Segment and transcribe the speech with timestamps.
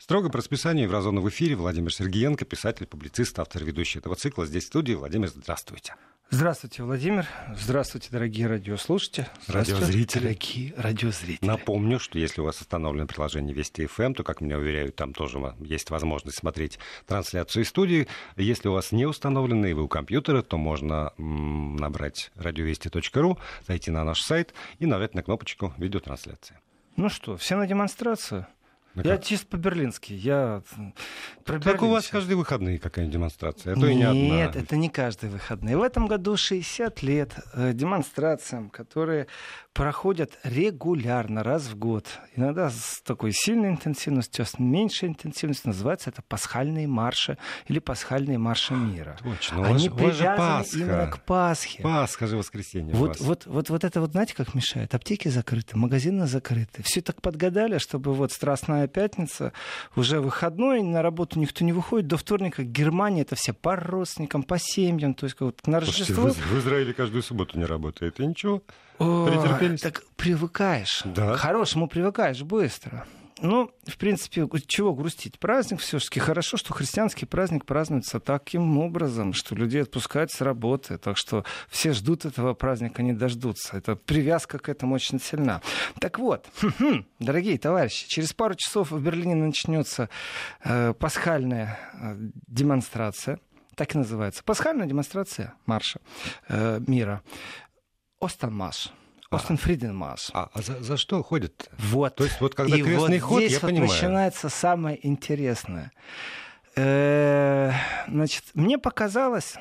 [0.00, 1.56] Строго по расписанию Еврозона в эфире.
[1.56, 4.46] Владимир Сергеенко, писатель, публицист, автор, ведущий этого цикла.
[4.46, 4.94] Здесь в студии.
[4.94, 5.94] Владимир, здравствуйте.
[6.30, 7.26] Здравствуйте, Владимир.
[7.54, 9.26] Здравствуйте, дорогие радиослушатели.
[9.46, 10.22] Здравствуйте, радиозрители.
[10.22, 11.46] Дорогие радиозрители.
[11.46, 15.12] Напомню, что если у вас установлено приложение Вести ФМ, эм, то, как меня уверяют, там
[15.12, 18.08] тоже есть возможность смотреть трансляцию из студии.
[18.38, 23.38] Если у вас не установлено и вы у компьютера, то можно м- набрать радиовести.ру,
[23.68, 26.58] зайти на наш сайт и нажать на кнопочку видеотрансляции.
[26.96, 28.46] Ну что, все на демонстрацию?
[28.94, 30.12] Ну, я чисто по-берлински.
[30.12, 30.62] Я
[31.44, 34.20] про так у вас каждые выходные какая-нибудь демонстрация, а то Нет, и не одна.
[34.20, 35.76] Нет, это не каждые выходные.
[35.76, 39.28] В этом году 60 лет э, демонстрациям, которые
[39.72, 42.06] проходят регулярно, раз в год.
[42.34, 45.68] Иногда с такой сильной интенсивностью, а с меньшей интенсивностью.
[45.68, 49.16] Называется это пасхальные марши или пасхальные марши мира.
[49.22, 49.66] Точно.
[49.66, 51.82] Они привязаны именно к Пасхе.
[51.82, 54.94] Пасха же воскресенье вот, вот, вот, вот это вот, знаете, как мешает?
[54.94, 56.82] Аптеки закрыты, магазины закрыты.
[56.82, 59.52] Все так подгадали, чтобы вот Страстная Пятница,
[59.96, 62.06] уже выходной, на работу никто не выходит.
[62.06, 65.14] До вторника Германия это все по родственникам, по семьям.
[65.14, 66.42] То есть вот на Слушайте, Рождество...
[66.42, 68.20] В, в Израиле каждую субботу не работает.
[68.20, 68.62] И ничего.
[68.98, 69.80] Претерпелись.
[69.80, 71.02] Так привыкаешь.
[71.04, 71.34] Да.
[71.34, 73.06] К хорошему привыкаешь быстро.
[73.42, 75.38] Ну, в принципе, чего грустить?
[75.38, 80.98] Праздник все-таки хорошо, что христианский праздник празднуется таким образом, что людей отпускают с работы.
[80.98, 83.76] Так что все ждут этого праздника, не дождутся.
[83.76, 85.62] Это привязка к этому очень сильна.
[86.00, 86.46] Так вот,
[87.18, 90.10] дорогие товарищи, через пару часов в Берлине начнется
[90.62, 93.40] э, пасхальная э, демонстрация.
[93.74, 94.44] Так и называется.
[94.44, 96.00] Пасхальная демонстрация марша
[96.48, 97.22] э, мира.
[99.30, 99.42] Остенмаш.
[99.42, 100.30] Остен Фриденмаш.
[100.34, 101.70] А, а за, за что ходят?
[101.78, 102.16] Вот.
[102.16, 103.90] То есть вот когда и крестный вот ход, здесь я вот понимаю.
[103.90, 105.92] начинается самое интересное.
[106.74, 107.72] Э,
[108.08, 109.54] значит, мне показалось,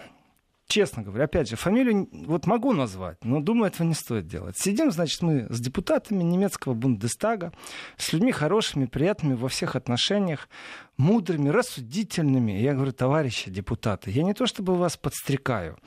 [0.70, 4.56] честно говоря, опять же, фамилию вот могу назвать, но думаю, этого не стоит делать.
[4.58, 7.52] Сидим, значит, мы с депутатами немецкого Бундестага,
[7.98, 10.48] с людьми хорошими, приятными во всех отношениях,
[10.96, 12.52] мудрыми, рассудительными.
[12.52, 15.80] Я говорю, товарищи депутаты, я не то чтобы вас подстрекаю,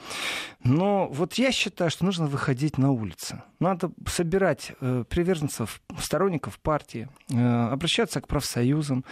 [0.65, 3.43] но вот я считаю, что нужно выходить на улицы.
[3.61, 9.05] Надо собирать э, приверженцев, сторонников партии, э, обращаться к профсоюзам,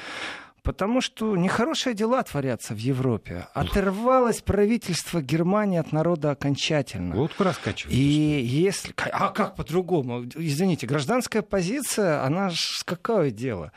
[0.62, 3.47] Потому что нехорошие дела творятся в Европе.
[3.54, 7.15] Оторвалось правительство Германии от народа окончательно.
[7.16, 7.97] Водку раскачивают.
[7.97, 8.94] И если...
[9.12, 10.25] А как по-другому?
[10.34, 13.72] Извините, гражданская позиция, она ж какое дело?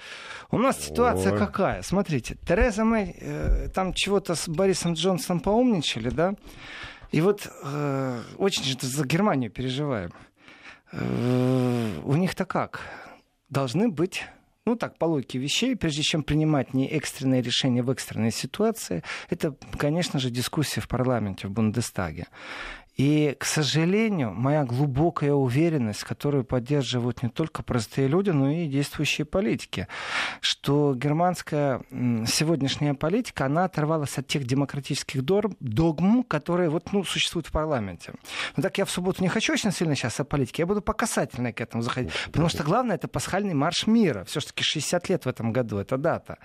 [0.52, 0.84] У нас Ой.
[0.84, 1.82] ситуация какая?
[1.82, 6.36] Смотрите, Тереза Мэй э, там чего-то с Борисом Джонсоном поумничали, да?
[7.12, 10.12] И вот э, очень же за Германию переживаем.
[10.92, 12.82] Э, у них-то как?
[13.50, 14.26] Должны быть
[14.66, 19.56] ну так, по логике вещей, прежде чем принимать не экстренные решения в экстренной ситуации, это,
[19.78, 22.28] конечно же, дискуссия в парламенте, в Бундестаге.
[22.96, 29.26] И, к сожалению, моя глубокая уверенность, которую поддерживают не только простые люди, но и действующие
[29.26, 29.88] политики,
[30.42, 31.82] что германская
[32.28, 38.14] сегодняшняя политика, она оторвалась от тех демократических догм, которые вот, ну, существуют в парламенте.
[38.56, 40.94] Но так я в субботу не хочу очень сильно сейчас о политике, я буду по
[40.94, 42.12] касательной к этому заходить.
[42.28, 44.24] Потому что главное, это пасхальный марш мира.
[44.26, 46.38] Все-таки 60 лет в этом году, это дата.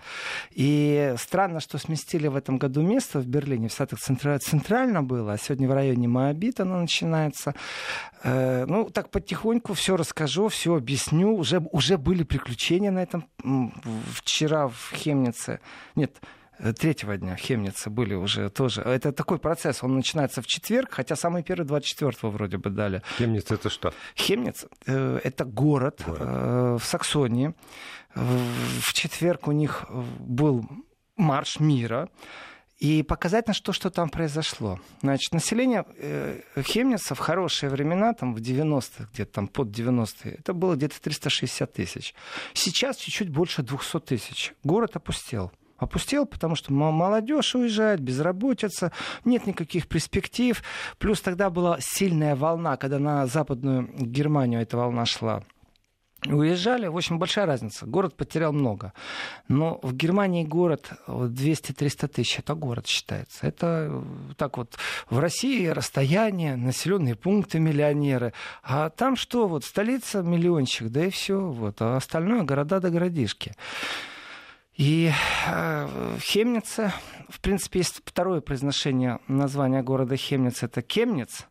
[0.53, 5.39] И странно, что сместили в этом году место в Берлине, в Штатах центрально было, а
[5.39, 7.55] сегодня в районе Моабит обид она начинается.
[8.23, 11.37] Э, ну, так потихоньку все расскажу, все объясню.
[11.37, 13.25] Уже, уже были приключения на этом
[14.13, 15.59] вчера в Хемнице.
[15.97, 16.17] Нет,
[16.61, 18.83] э, третьего дня Хемницы были уже тоже.
[18.83, 23.03] Это такой процесс, он начинается в четверг, хотя самый первый 24-го вроде бы дали.
[23.19, 23.93] Хемниц это что?
[24.17, 26.21] Хемниц э, это город, город.
[26.21, 27.55] Э, в Саксонии.
[28.15, 29.85] В четверг у них
[30.21, 30.65] был
[31.17, 32.09] марш мира
[32.79, 34.79] и показать, на что, что там произошло.
[35.03, 40.53] Значит, население э, Хемница в хорошие времена, там в 90-х, где-то там под 90-е, это
[40.53, 42.15] было где-то 360 тысяч.
[42.55, 44.55] Сейчас чуть-чуть больше 200 тысяч.
[44.63, 45.51] Город опустел.
[45.77, 48.93] Опустел, потому что молодежь уезжает, безработица,
[49.25, 50.63] нет никаких перспектив.
[50.99, 55.45] Плюс тогда была сильная волна, когда на Западную Германию эта волна шла
[56.27, 56.89] уезжали.
[56.89, 57.87] В общем, большая разница.
[57.87, 58.93] Город потерял много.
[59.49, 62.39] Но в Германии город 200-300 тысяч.
[62.39, 63.47] Это город считается.
[63.47, 64.03] Это э,
[64.37, 64.77] так вот
[65.09, 68.33] в России расстояние, населенные пункты, миллионеры.
[68.63, 69.47] А там что?
[69.47, 71.39] Вот столица миллиончик, да и все.
[71.39, 71.81] Вот.
[71.81, 73.55] А остальное города до городишки.
[74.75, 75.11] И
[75.47, 75.89] э,
[76.21, 76.95] Хемница,
[77.29, 81.49] в принципе, есть второе произношение названия города Хемниц, это Кемниц.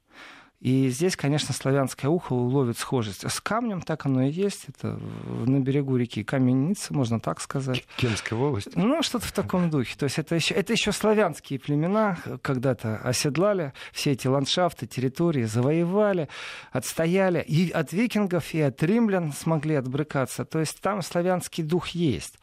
[0.59, 3.30] И здесь, конечно, славянское ухо уловит схожесть.
[3.30, 4.65] С камнем так оно и есть.
[4.68, 5.00] Это
[5.45, 7.86] на берегу реки Каменница, можно так сказать.
[7.98, 8.75] Кемская область.
[8.75, 9.95] Ну, что-то в таком духе.
[9.95, 16.27] То есть это еще, это еще славянские племена когда-то оседлали все эти ландшафты, территории, завоевали,
[16.71, 17.44] отстояли.
[17.48, 20.44] И от викингов, и от римлян смогли отбрыкаться.
[20.44, 22.39] То есть там славянский дух есть.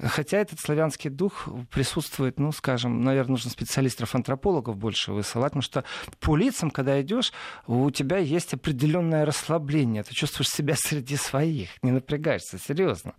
[0.00, 5.84] Хотя этот славянский дух присутствует, ну, скажем, наверное, нужно специалистов-антропологов больше высылать, потому что
[6.18, 7.32] по лицам, когда идешь,
[7.66, 10.02] у тебя есть определенное расслабление.
[10.02, 13.14] Ты чувствуешь себя среди своих, не напрягаешься, серьезно.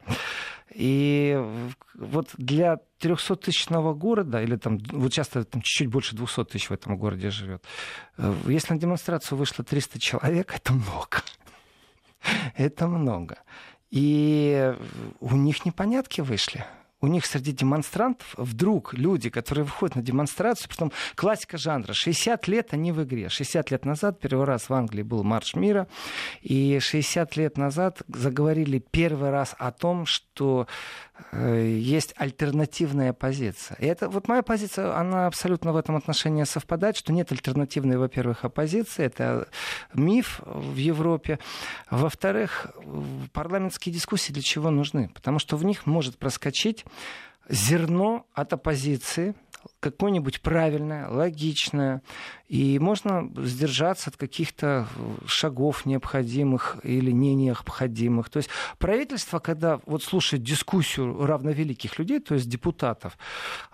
[0.74, 1.40] И
[1.94, 6.98] вот для 300-тысячного города, или там, вот часто там чуть-чуть больше 200 тысяч в этом
[6.98, 7.64] городе живет,
[8.48, 11.22] если на демонстрацию вышло 300 человек, это много.
[12.56, 13.38] Это много.
[13.94, 14.74] И
[15.19, 16.66] у них непонятки вышли
[17.04, 22.70] у них среди демонстрантов вдруг люди, которые выходят на демонстрацию, потом классика жанра, 60 лет
[22.72, 23.28] они в игре.
[23.28, 25.90] 60 лет назад первый раз в Англии был Марш мира,
[26.42, 30.66] и 60 лет назад заговорили первый раз о том, что
[31.34, 33.76] э, есть альтернативная позиция.
[33.82, 38.46] И это вот моя позиция, она абсолютно в этом отношении совпадает, что нет альтернативной, во-первых,
[38.46, 39.50] оппозиции, это
[39.94, 41.38] миф в Европе.
[41.92, 42.68] Во-вторых,
[43.34, 45.10] парламентские дискуссии для чего нужны?
[45.14, 46.86] Потому что в них может проскочить
[47.50, 49.34] зерно от оппозиции,
[49.83, 52.01] какое-нибудь правильное, логичное,
[52.47, 54.88] и можно сдержаться от каких-то
[55.25, 58.30] шагов необходимых или не необходимых.
[58.30, 63.18] То есть правительство, когда вот слушает дискуссию равновеликих людей, то есть депутатов,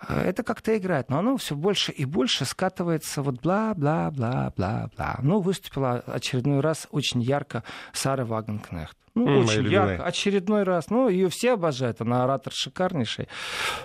[0.08, 5.20] э, это как-то играет, но оно все больше и больше скатывается вот бла-бла-бла-бла-бла.
[5.22, 7.62] Ну, выступила очередной раз очень ярко
[7.92, 8.96] Сара Вагенкнехт.
[9.14, 10.04] Ну, mm, очень ярко.
[10.04, 10.88] Очередной раз.
[10.90, 12.00] Ну, ее все обожают.
[12.00, 13.28] Она оратор шикарнейший.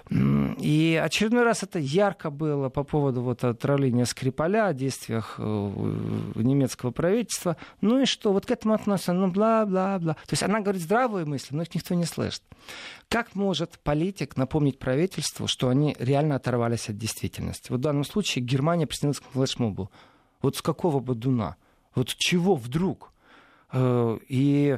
[0.10, 5.42] И очередной раз это ярко было по поводу вот отравления Скрипаля, о действиях э,
[6.36, 7.58] немецкого правительства.
[7.82, 8.32] Ну и что?
[8.32, 10.14] Вот к этому относятся, ну, бла-бла-бла.
[10.14, 12.42] То есть она говорит здравые мысли, но их никто не слышит.
[13.10, 17.72] Как может политик напомнить правительству, что они реально оторвались от действительности?
[17.72, 19.92] Вот в данном случае Германия присоединилась к флешмобу.
[20.42, 21.58] Вот с какого бодуна?
[21.96, 23.12] Вот чего вдруг?
[23.72, 24.78] Э, и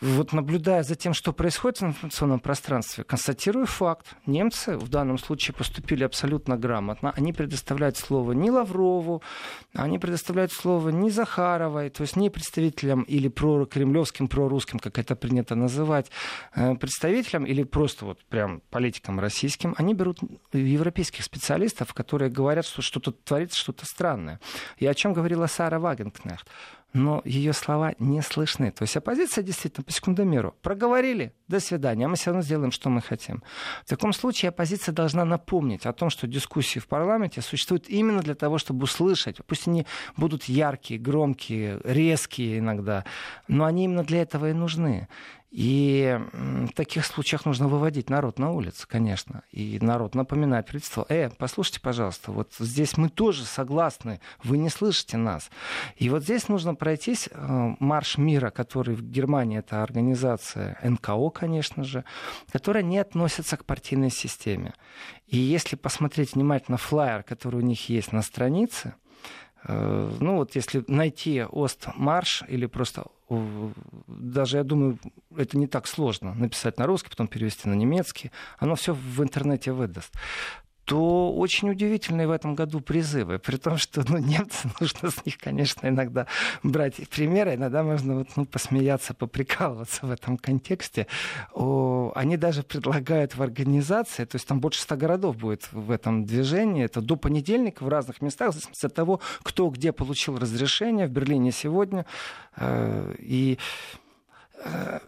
[0.00, 4.14] вот наблюдая за тем, что происходит в информационном пространстве, констатирую факт.
[4.26, 7.12] Немцы в данном случае поступили абсолютно грамотно.
[7.16, 9.22] Они предоставляют слово не Лаврову,
[9.74, 15.16] они предоставляют слово не Захаровой, то есть не представителям или про кремлевским, прорусским, как это
[15.16, 16.10] принято называть,
[16.54, 19.74] э, представителям или просто вот прям политикам российским.
[19.78, 20.18] Они берут
[20.52, 24.40] европейских специалистов, которые говорят, что что-то творится, что-то странное.
[24.78, 26.48] И о чем говорила Сара Вагенкнехт
[26.94, 28.70] но ее слова не слышны.
[28.70, 32.88] То есть оппозиция действительно по секундомеру проговорили, до свидания, а мы все равно сделаем, что
[32.88, 33.42] мы хотим.
[33.84, 38.34] В таком случае оппозиция должна напомнить о том, что дискуссии в парламенте существуют именно для
[38.34, 39.38] того, чтобы услышать.
[39.46, 39.86] Пусть они
[40.16, 43.04] будут яркие, громкие, резкие иногда,
[43.48, 45.08] но они именно для этого и нужны.
[45.54, 49.44] И в таких случаях нужно выводить народ на улицу, конечно.
[49.52, 55.16] И народ напоминать правительству, э, послушайте, пожалуйста, вот здесь мы тоже согласны, вы не слышите
[55.16, 55.50] нас.
[55.94, 61.84] И вот здесь нужно пройтись э, марш мира, который в Германии, это организация НКО, конечно
[61.84, 62.04] же,
[62.50, 64.72] которая не относится к партийной системе.
[65.26, 68.94] И если посмотреть внимательно флайер, который у них есть на странице,
[69.66, 73.06] Э, ну вот если найти Ост-марш или просто
[74.06, 74.98] даже, я думаю,
[75.34, 79.72] это не так сложно написать на русский, потом перевести на немецкий, оно все в интернете
[79.72, 80.14] выдаст
[80.84, 83.38] то очень удивительные в этом году призывы.
[83.38, 86.26] При том, что ну, немцы, нужно с них, конечно, иногда
[86.62, 87.54] брать примеры.
[87.54, 91.06] Иногда можно вот, ну, посмеяться, поприкалываться в этом контексте.
[91.52, 96.24] О, они даже предлагают в организации, то есть там больше ста городов будет в этом
[96.24, 96.84] движении.
[96.84, 101.06] Это до понедельника в разных местах, в зависимости от того, кто где получил разрешение.
[101.06, 102.04] В Берлине сегодня.
[102.56, 103.58] Э, и
[104.64, 105.00] э,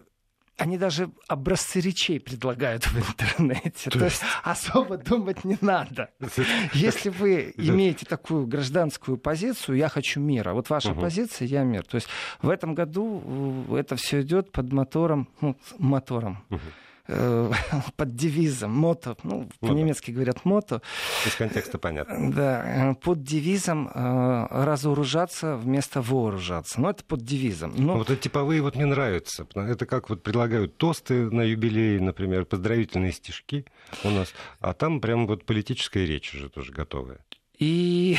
[0.57, 3.91] они даже образцы речей предлагают в интернете.
[3.91, 6.11] То, То есть особо думать не надо.
[6.73, 10.55] Если вы имеете такую гражданскую позицию, я хочу мира.
[10.55, 11.03] Вот ваша угу.
[11.03, 11.85] позиция, я мир.
[11.85, 12.09] То есть
[12.41, 16.45] в этом году э, это все идет под мотором, ну, мотором.
[16.51, 16.61] Угу
[17.09, 17.51] Э,
[17.97, 20.83] под девизом мото, ну, по-немецки говорят мото.
[21.27, 22.33] Из контекста понятно.
[22.33, 26.81] Да, э, под девизом э, разоружаться вместо вооружаться.
[26.81, 27.75] Но это под девизом.
[27.77, 27.97] Но...
[27.97, 29.47] Вот эти типовые вот мне нравятся.
[29.55, 33.65] Это как вот предлагают тосты на юбилей, например, поздравительные стишки
[34.03, 37.19] у нас, а там прям вот политическая речь уже тоже готовая.
[37.59, 38.19] И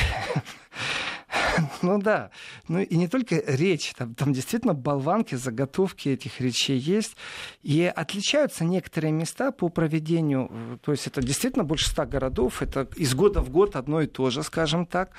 [1.82, 2.30] Ну да.
[2.68, 7.16] Ну и не только речь, там, там действительно болванки, заготовки этих речей есть.
[7.62, 13.14] И отличаются некоторые места по проведению, то есть это действительно больше ста городов, это из
[13.14, 15.12] года в год одно и то же, скажем так.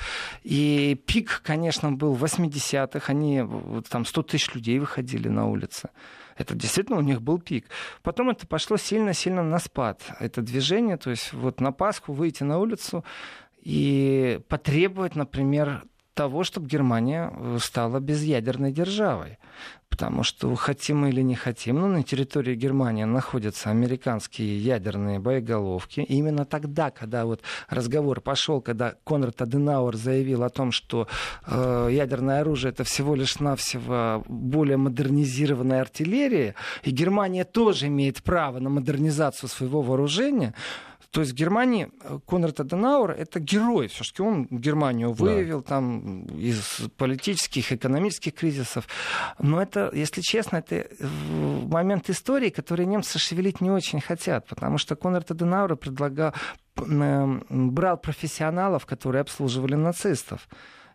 [0.43, 3.43] И пик, конечно, был в 80-х, они
[3.89, 5.89] там 100 тысяч людей выходили на улицы.
[6.37, 7.65] Это действительно у них был пик.
[8.01, 10.01] Потом это пошло сильно-сильно на спад.
[10.19, 13.03] Это движение, то есть вот на Пасху выйти на улицу
[13.61, 19.37] и потребовать, например, того, чтобы Германия э, стала безъядерной державой.
[19.89, 25.99] потому что хотим мы или не хотим, но на территории Германии находятся американские ядерные боеголовки.
[25.99, 31.07] И именно тогда, когда вот разговор пошел, когда Конрад Аденауэр заявил о том, что
[31.45, 38.59] э, ядерное оружие это всего лишь навсего более модернизированная артиллерия, и Германия тоже имеет право
[38.59, 40.53] на модернизацию своего вооружения,
[41.11, 43.87] то есть в Германии э, Конрад Аденауэр— это герой.
[43.87, 45.69] Все-таки он Германию выявил да.
[45.69, 48.87] там из политических, экономических кризисов.
[49.39, 54.77] Но это, если честно, это э, момент истории, который немцы шевелить не очень хотят, потому
[54.77, 56.33] что Конрад Аденауэр предлагал,
[56.75, 60.47] брал профессионалов, которые обслуживали нацистов.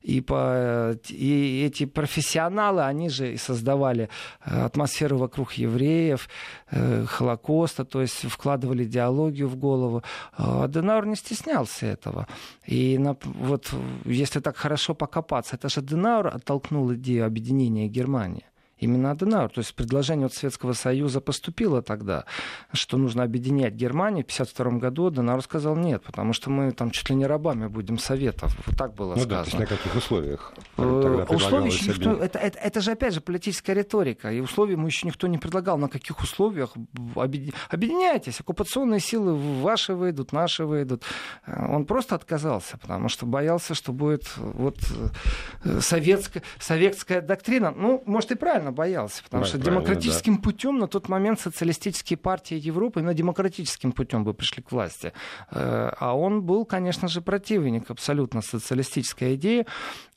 [0.04, 4.08] И, по, и эти профессионалы, они же и создавали
[4.44, 6.28] э, атмосферу вокруг евреев,
[6.70, 10.02] э, Холокоста, то есть вкладывали идеологию в голову.
[10.37, 12.26] А Денаур не стеснялся этого.
[12.66, 18.44] И на, вот если так хорошо покопаться, это же Денаур оттолкнул идею объединения Германии.
[18.85, 19.49] Именно Аденауэр.
[19.49, 22.26] То есть предложение от Советского Союза поступило тогда,
[22.75, 24.25] что нужно объединять Германию.
[24.25, 27.99] В 1952 году Аденауэр сказал нет, потому что мы там чуть ли не рабами будем
[27.99, 28.55] Советов.
[28.67, 29.31] Вот так было ну, сказано.
[29.31, 30.53] Да, то есть на каких условиях?
[30.76, 32.12] Э, условия еще никто...
[32.12, 34.31] Это, это, это же опять же политическая риторика.
[34.31, 35.79] И условия ему еще никто не предлагал.
[35.79, 36.75] На каких условиях
[37.14, 38.41] объединяйтесь.
[38.41, 41.05] Оккупационные силы ваши выйдут, наши выйдут.
[41.47, 44.76] Э, он просто отказался, потому что боялся, что будет вот
[45.64, 47.71] э, советская, советская доктрина.
[47.75, 50.43] Ну, может и правильно боялся, потому да, что демократическим да.
[50.43, 55.12] путем на тот момент социалистические партии Европы на демократическим путем бы пришли к власти.
[55.50, 59.66] Э, а он был, конечно же, противник абсолютно социалистической идеи.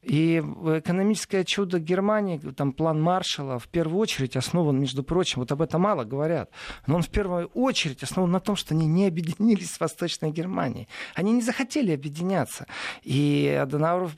[0.08, 5.62] И экономическое чудо Германии, там план Маршалла, в первую очередь основан, между прочим, вот об
[5.62, 6.50] этом мало говорят,
[6.86, 10.88] но он в первую очередь основан на том, что они не объединились с Восточной Германией.
[11.14, 12.68] Они не захотели объединяться.
[13.04, 14.10] И Аденауэр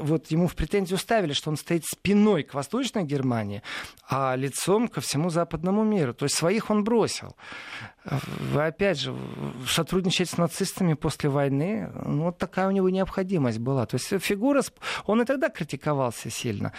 [0.00, 3.62] вот ему в претензию ставили, что он стоит спиной к Восточной Германии,
[4.08, 6.14] а лицом ко всему западному миру.
[6.14, 7.34] То есть своих он бросил.
[8.54, 9.14] Опять же,
[9.66, 13.86] сотрудничать с нацистами после войны, ну, вот такая у него необходимость была.
[13.86, 14.62] То есть фигура,
[15.06, 16.72] он и тогда критиковался сильно,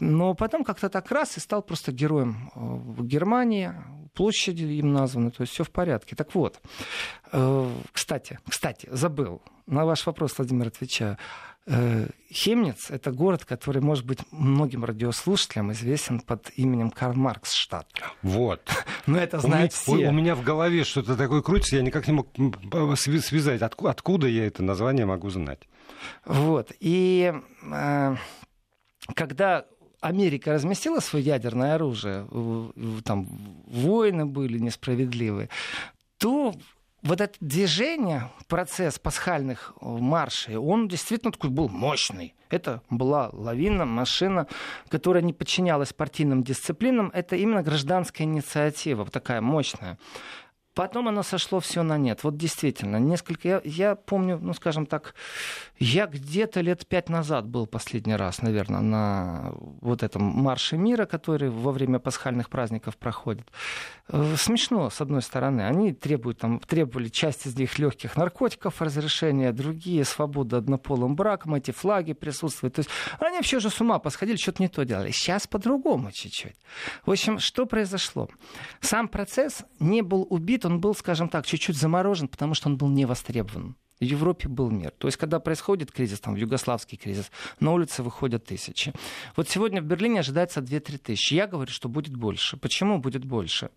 [0.00, 3.72] но потом как-то так раз и стал просто героем в Германии,
[4.14, 6.16] площади им названы, то есть все в порядке.
[6.16, 6.60] Так вот,
[7.32, 11.16] э, кстати, кстати, забыл, на ваш вопрос, Владимир, отвечаю.
[11.66, 17.86] Э, Хемниц— это город, который, может быть, многим радиослушателям известен под именем Карл Маркс штат.
[18.22, 18.60] Вот.
[19.06, 20.08] Но это знают у меня, все.
[20.08, 22.28] У меня в голове что-то такое крутится, я никак не мог
[22.98, 25.68] связать, откуда, откуда я это название могу знать.
[26.24, 26.72] Вот.
[26.80, 28.16] И э,
[29.14, 29.64] когда
[30.00, 32.26] Америка разместила свое ядерное оружие,
[33.04, 33.26] там
[33.66, 35.48] войны были несправедливые,
[36.18, 36.54] то
[37.02, 42.34] вот это движение, процесс пасхальных э, маршей, он действительно такой был мощный.
[42.50, 44.46] Это была лавина, машина,
[44.88, 47.10] которая не подчинялась партийным дисциплинам.
[47.14, 49.98] Это именно гражданская инициатива, такая мощная.
[50.74, 52.22] Потом оно сошло все на нет.
[52.22, 53.48] Вот действительно, несколько...
[53.48, 55.14] Я, я помню, ну, скажем так,
[55.78, 61.50] я где-то лет пять назад был последний раз, наверное, на вот этом марше мира, который
[61.50, 63.48] во время пасхальных праздников проходит.
[64.08, 65.62] Э, смешно, с одной стороны.
[65.62, 71.72] Они требуют, там, требовали часть из них легких наркотиков разрешения, другие свободы однополым браком, эти
[71.72, 72.74] флаги присутствуют.
[72.74, 75.10] То есть они вообще же с ума посходили, что-то не то делали.
[75.10, 76.54] Сейчас по-другому чуть-чуть.
[77.04, 78.28] В общем, что произошло?
[78.80, 82.76] Сам процесс не был убит конфликт, он был, скажем так, чуть-чуть заморожен, потому что он
[82.76, 83.76] был не востребован.
[84.00, 84.92] В Европе был мир.
[84.98, 88.92] То есть, когда происходит кризис, там, югославский кризис, на улицы выходят тысячи.
[89.36, 91.34] Вот сегодня в Берлине ожидается 2-3 тысячи.
[91.34, 92.56] Я говорю, что будет больше.
[92.56, 93.68] Почему будет больше?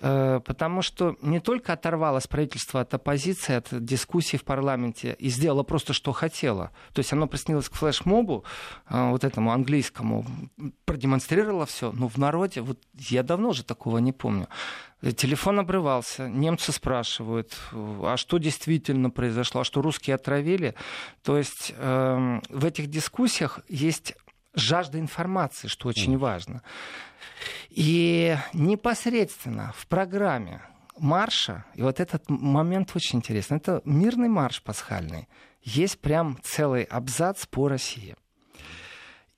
[0.00, 5.64] Э, потому что не только оторвалось правительство от оппозиции, от дискуссий в парламенте и сделало
[5.64, 6.70] просто, что хотело.
[6.94, 8.44] То есть, оно приснилось к флешмобу,
[8.88, 10.24] э, вот этому английскому,
[10.86, 11.92] продемонстрировало все.
[11.92, 14.48] Но в народе, вот я давно уже такого не помню.
[15.00, 20.74] Телефон обрывался, немцы спрашивают, а что действительно произошло, а что русские отравили.
[21.22, 24.14] То есть э, в этих дискуссиях есть
[24.54, 26.18] жажда информации, что очень mm.
[26.18, 26.62] важно.
[27.70, 30.62] И непосредственно в программе
[30.96, 35.28] марша, и вот этот момент очень интересный, это мирный марш пасхальный,
[35.62, 38.16] есть прям целый абзац по России.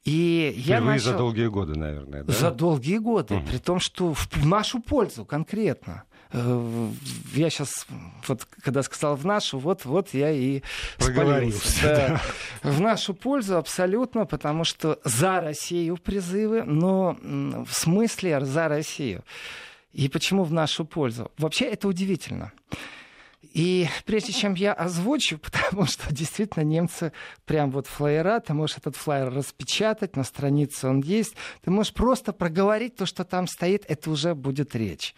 [0.04, 1.12] И я начал...
[1.12, 2.32] за долгие годы, наверное, да?
[2.32, 3.46] За долгие годы, угу.
[3.46, 6.04] при том, что в нашу пользу конкретно.
[6.32, 6.88] Э,
[7.34, 7.86] я сейчас,
[8.26, 10.62] вот когда сказал в нашу, вот, вот я и
[10.98, 11.82] проговорился.
[12.62, 12.70] Да.
[12.70, 19.22] В нашу пользу абсолютно, потому что за Россию призывы, но в смысле за Россию.
[19.92, 21.30] И почему в нашу пользу?
[21.36, 22.52] Вообще это удивительно.
[23.42, 27.12] И прежде чем я озвучу, потому что действительно немцы
[27.46, 32.32] прям вот флайера, ты можешь этот флайер распечатать, на странице он есть, ты можешь просто
[32.32, 35.14] проговорить то, что там стоит, это уже будет речь.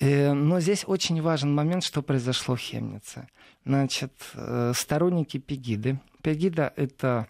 [0.00, 3.28] Э, но здесь очень важен момент, что произошло в Хемнице.
[3.64, 6.00] Значит, э, сторонники Пегиды.
[6.22, 7.28] Пегида— это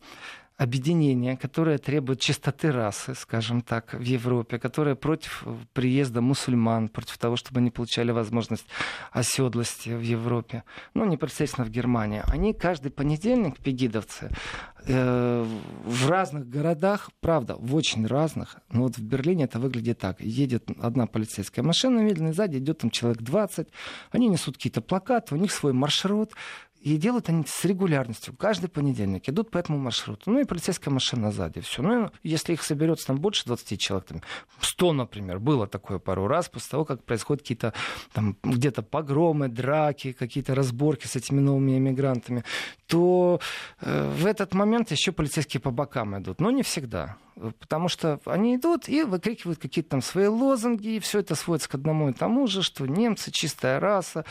[0.63, 7.37] объединение, которое требует чистоты расы, скажем так, в Европе, которое против приезда мусульман, против того,
[7.37, 8.67] чтобы они получали возможность
[9.11, 10.63] оседлости в Европе,
[10.95, 12.23] ну, непосредственно в Германии.
[12.29, 14.31] Они каждый понедельник, пегидовцы,
[14.87, 15.45] э,
[15.85, 20.21] в разных городах, правда, в очень разных, но вот в Берлине это выглядит так.
[20.21, 23.69] Едет одна полицейская машина медленно, сзади идет там человек 20,
[24.13, 26.31] они несут какие-то плакаты, у них свой маршрут,
[26.83, 28.35] и делают они с регулярностью.
[28.37, 30.31] Каждый понедельник идут по этому маршруту.
[30.31, 31.61] Ну и полицейская машина сзади.
[31.61, 31.81] Все.
[31.81, 34.23] Ну, если их соберется там больше 20 человек, там
[34.61, 37.73] 100, например, было такое пару раз, после того, как происходят какие-то
[38.13, 42.43] там где-то погромы, драки, какие-то разборки с этими новыми иммигрантами,
[42.89, 43.41] то
[43.81, 46.41] э, в этот момент еще полицейские по бокам идут.
[46.41, 47.17] Но не всегда.
[47.59, 51.75] Потому что они идут и выкрикивают какие-то там свои лозунги, и все это сводится к
[51.75, 54.25] одному и тому же, что немцы чистая раса,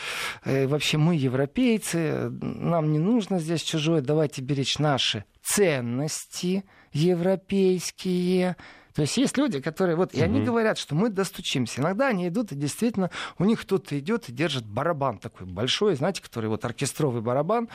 [0.46, 8.55] э, вообще мы европейцы, нам не нужно здесь чужое, давайте беречь наши ценности европейские.
[8.93, 10.25] То есть есть люди, которые вот, и угу.
[10.25, 11.81] они говорят, что мы достучимся.
[11.81, 16.21] Иногда они идут, и действительно, у них кто-то идет и держит барабан такой большой, знаете,
[16.21, 17.69] который вот оркестровый барабан.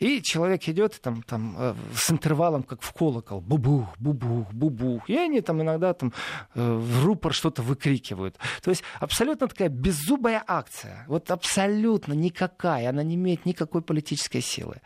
[0.00, 5.08] И человек идет там, там, э, с интервалом, как в колокол, бубух, бубух, бубух.
[5.10, 6.14] И они там иногда там,
[6.54, 8.36] э, в рупор что-то выкрикивают.
[8.62, 11.04] То есть абсолютно такая беззубая акция.
[11.06, 12.88] Вот абсолютно никакая.
[12.88, 14.80] Она не имеет никакой политической силы.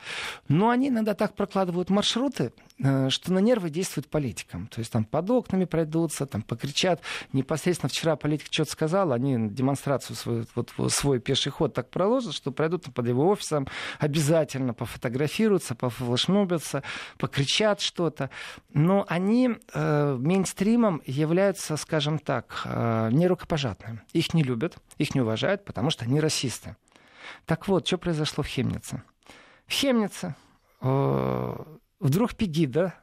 [0.48, 2.52] Но они иногда так прокладывают маршруты,
[2.82, 4.66] э, что на нервы действует политикам.
[4.66, 7.00] То есть там под окнами пройдутся, там покричат.
[7.32, 12.52] Непосредственно вчера политик что-то сказал, они демонстрацию свою, вот, свой пеший ход так проложат, что
[12.52, 13.66] пройдут под его офисом
[13.98, 16.82] обязательно по пофотографируются, пофлешмобятся,
[17.18, 18.30] покричат что-то.
[18.72, 24.02] Но они э, мейнстримом являются, скажем так, э, нерукопожатными.
[24.12, 26.76] Их не любят, их не уважают, потому что они расисты.
[27.46, 29.02] Так вот, что произошло в Хемнице?
[29.66, 30.34] В Хемнице
[30.82, 31.56] э,
[32.00, 32.94] вдруг Пегида,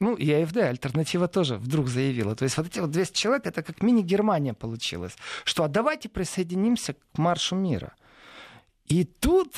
[0.00, 2.36] ну, и АФД, альтернатива тоже вдруг заявила.
[2.36, 5.16] То есть вот эти вот 200 человек, это как мини-Германия получилось.
[5.44, 7.94] Что, а давайте присоединимся к маршу мира.
[8.86, 9.56] И тут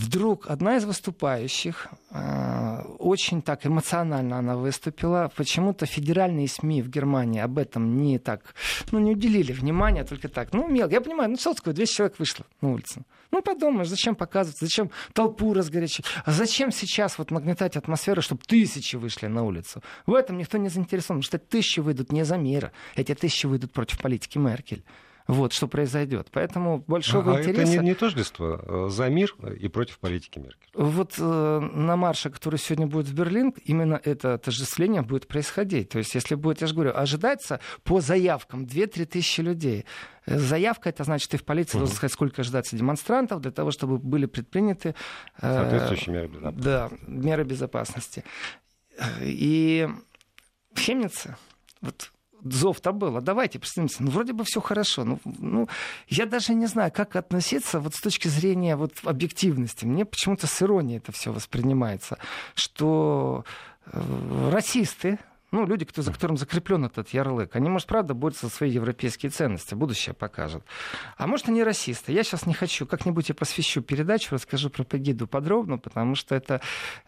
[0.00, 7.40] Вдруг одна из выступающих, э, очень так эмоционально она выступила, почему-то федеральные СМИ в Германии
[7.40, 8.54] об этом не так,
[8.92, 10.54] ну, не уделили внимания, только так.
[10.54, 10.94] Ну, мелко.
[10.94, 13.02] Я понимаю, ну, что такое, 200 человек вышло на улицу.
[13.30, 18.96] Ну, подумаешь, зачем показывать, зачем толпу разгорячить, а зачем сейчас вот нагнетать атмосферу, чтобы тысячи
[18.96, 19.82] вышли на улицу?
[20.06, 23.72] В этом никто не заинтересован, потому что тысячи выйдут не за мира, эти тысячи выйдут
[23.72, 24.82] против политики Меркель
[25.26, 26.28] вот, что произойдет.
[26.32, 27.62] Поэтому большого а интереса...
[27.62, 30.68] это не, не тождество э, за мир и против политики Меркель?
[30.74, 35.90] Вот э, на марше, который сегодня будет в Берлин, именно это отождествление будет происходить.
[35.90, 39.86] То есть, если будет, я же говорю, ожидается по заявкам 2-3 тысячи людей.
[40.26, 41.80] Э, заявка, это значит, ты в полиции угу.
[41.80, 44.94] должен сказать, сколько ожидается демонстрантов, для того, чтобы были предприняты...
[45.40, 46.64] Э, Соответствующие меры безопасности.
[46.64, 48.24] Да, меры безопасности.
[49.20, 49.88] И
[50.74, 51.36] в Хемнице,
[51.80, 52.12] вот
[52.44, 54.02] зов-то был, а давайте присоединимся.
[54.02, 55.04] Ну, вроде бы все хорошо.
[55.04, 55.68] Ну, ну,
[56.08, 59.84] я даже не знаю, как относиться вот с точки зрения вот объективности.
[59.84, 62.18] Мне почему-то с иронией это все воспринимается,
[62.54, 63.44] что
[63.86, 65.18] э, расисты,
[65.52, 69.30] ну, люди, кто, за которым закреплен этот ярлык, они, может, правда, борются за свои европейские
[69.30, 70.64] ценности, будущее покажет.
[71.16, 72.12] А может, они расисты.
[72.12, 76.60] Я сейчас не хочу, как-нибудь я посвящу передачу, расскажу про Пегиду подробно, потому что это,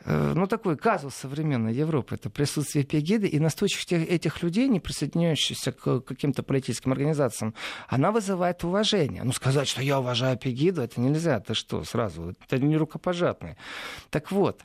[0.05, 2.17] э, ну, такой казус современной Европы.
[2.17, 7.55] Это присутствие Пегиды и настойчивость этих людей, не присоединяющихся к каким-то политическим организациям,
[7.89, 9.23] она вызывает уважение.
[9.23, 11.39] Ну, сказать, что я уважаю Пегиду, это нельзя.
[11.41, 12.35] Ты что, сразу?
[12.49, 13.57] Это не рукопожатные.
[14.11, 14.63] Так вот,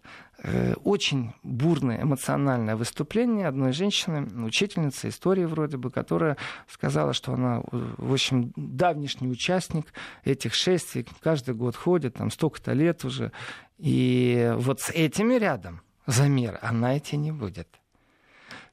[0.84, 8.13] очень бурное эмоциональное выступление одной женщины, учительницы истории вроде бы, которая сказала, что она, в
[8.13, 9.88] общем, давнишний участник
[10.23, 13.32] этих шествий, каждый год ходит, там столько-то лет уже.
[13.78, 17.67] И вот с этими рядом за мир она идти не будет.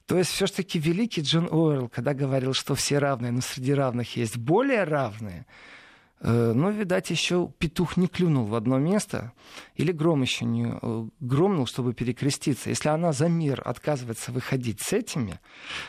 [0.06, 4.36] То есть все-таки великий Джон Уоррелл, когда говорил, что все равные, но среди равных есть
[4.36, 5.50] более равные, Э,
[6.54, 9.32] но, видать, еще петух не клюнул в одно место,
[9.74, 12.70] или гром еще не э, громнул, чтобы перекреститься.
[12.70, 15.38] Если она за мир отказывается выходить с этими,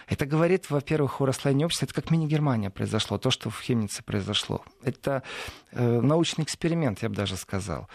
[0.08, 1.86] это говорит, во-первых, о расслоении общества.
[1.86, 4.64] Это как мини-Германия произошло, то, что в Хемнице произошло.
[4.84, 5.24] Это
[5.72, 7.88] э, научный эксперимент, я бы даже сказал.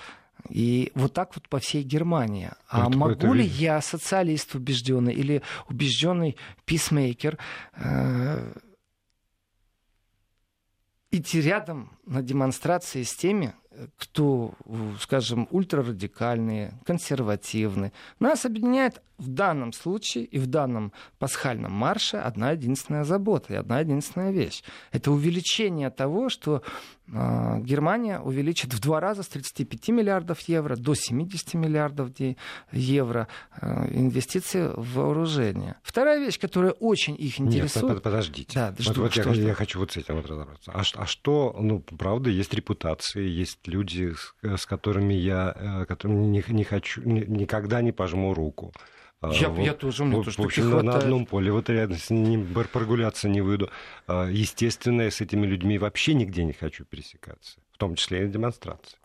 [0.48, 2.50] И вот так вот по всей Германии.
[2.68, 7.36] А вот могу ли я, социалист убежденный или убежденный писмейкер,
[7.76, 8.52] э,
[11.10, 13.54] идти рядом на демонстрации с теми,
[13.96, 14.54] кто,
[15.00, 17.92] скажем, ультрарадикальные, консервативные.
[18.18, 23.80] Нас объединяет в данном случае и в данном пасхальном марше одна единственная забота и одна
[23.80, 24.62] единственная вещь.
[24.92, 26.62] Это увеличение того, что
[27.10, 32.10] Германия увеличит в два раза с 35 миллиардов евро до 70 миллиардов
[32.72, 33.26] евро
[33.60, 35.76] э, инвестиции в вооружение.
[35.82, 37.94] Вторая вещь, которая очень их интересует...
[37.94, 38.52] Нет, подождите.
[38.54, 40.70] Да, вот, вот я, я хочу вот с этим вот разобраться.
[40.72, 46.26] А, а что, ну, правда, есть репутации, есть люди, с, с которыми я э, которыми
[46.26, 48.72] не, не хочу, никогда не пожму руку.
[49.22, 51.52] Я, вот, я тоже, мне тоже в общем, на, на одном поле.
[51.52, 53.70] Вот рядом с ним прогуляться не выйду.
[54.06, 58.22] А, естественно, я с этими людьми вообще нигде не хочу пересекаться, в том числе и
[58.22, 58.96] на демонстрации.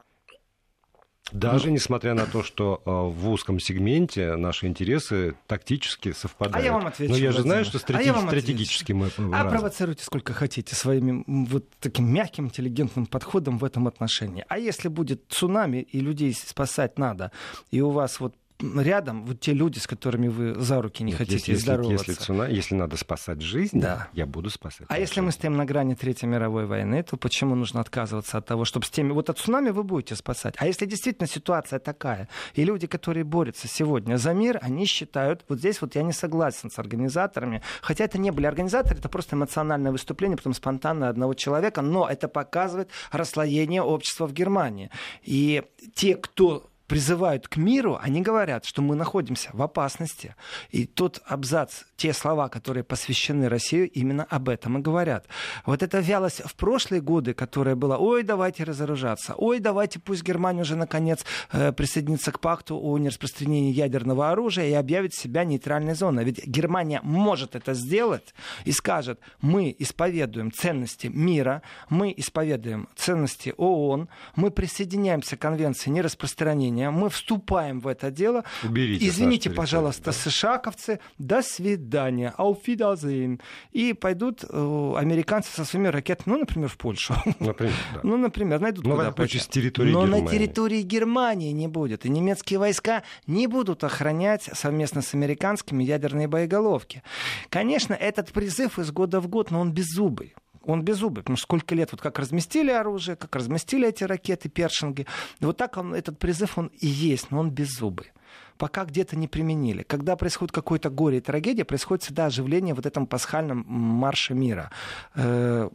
[1.32, 6.56] Даже ну, несмотря на то, что э, в узком сегменте наши интересы тактически совпадают.
[6.56, 7.12] А я вам отвечу.
[7.12, 8.10] Но я же знаю, что стратеги...
[8.10, 13.88] а стратегически мы А провоцируйте сколько хотите своими вот таким мягким, интеллигентным подходом в этом
[13.88, 14.46] отношении.
[14.48, 17.32] А если будет цунами и людей спасать надо,
[17.72, 21.18] и у вас вот рядом вот те люди, с которыми вы за руки не Нет,
[21.18, 22.12] хотите если, здороваться.
[22.12, 24.08] Если, цена, если надо спасать жизнь, да.
[24.14, 24.88] я буду спасать.
[24.90, 25.26] А если жизнь.
[25.26, 28.90] мы стоим на грани Третьей мировой войны, то почему нужно отказываться от того, чтобы с
[28.90, 29.12] теми...
[29.12, 30.56] Вот от цунами вы будете спасать.
[30.58, 35.44] А если действительно ситуация такая, и люди, которые борются сегодня за мир, они считают...
[35.50, 39.36] Вот здесь вот я не согласен с организаторами, хотя это не были организаторы, это просто
[39.36, 44.90] эмоциональное выступление, потом спонтанное одного человека, но это показывает расслоение общества в Германии.
[45.24, 45.64] И
[45.94, 50.36] те, кто призывают к миру, они говорят, что мы находимся в опасности.
[50.70, 55.28] И тот абзац, те слова, которые посвящены России, именно об этом и говорят.
[55.66, 60.62] Вот эта вялость в прошлые годы, которая была, ой, давайте разоружаться, ой, давайте пусть Германия
[60.62, 66.24] уже наконец э, присоединится к пакту о нераспространении ядерного оружия и объявит себя нейтральной зоной.
[66.24, 74.10] Ведь Германия может это сделать и скажет, мы исповедуем ценности мира, мы исповедуем ценности ООН,
[74.36, 78.44] мы присоединяемся к конвенции нераспространения решение, мы вступаем в это дело.
[78.64, 80.12] Уберите Извините, пожалуйста, да.
[80.12, 83.40] сшаковцы, до свидания, Wiedersehen.
[83.72, 87.16] И пойдут э, американцы со своими ракетами, ну, например, в Польшу.
[87.40, 88.00] Например, да.
[88.04, 89.40] Ну, например, найдут ну, куда пойти.
[89.40, 90.24] территории Но Германии.
[90.24, 92.06] на территории Германии не будет.
[92.06, 97.04] И немецкие войска не будут охранять совместно с американскими ядерные боеголовки.
[97.50, 100.34] Конечно, этот призыв из года в год, но он беззубый
[100.70, 105.06] он беззубый, потому что сколько лет вот как разместили оружие, как разместили эти ракеты, першинги,
[105.40, 108.12] вот так он, этот призыв он и есть, но он беззубый
[108.58, 109.84] пока где-то не применили.
[109.84, 114.72] Когда происходит какое-то горе и трагедия, происходит всегда оживление вот этом пасхальном марше мира.
[115.14, 115.70] Э,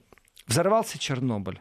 [0.46, 1.60] взорвался Чернобыль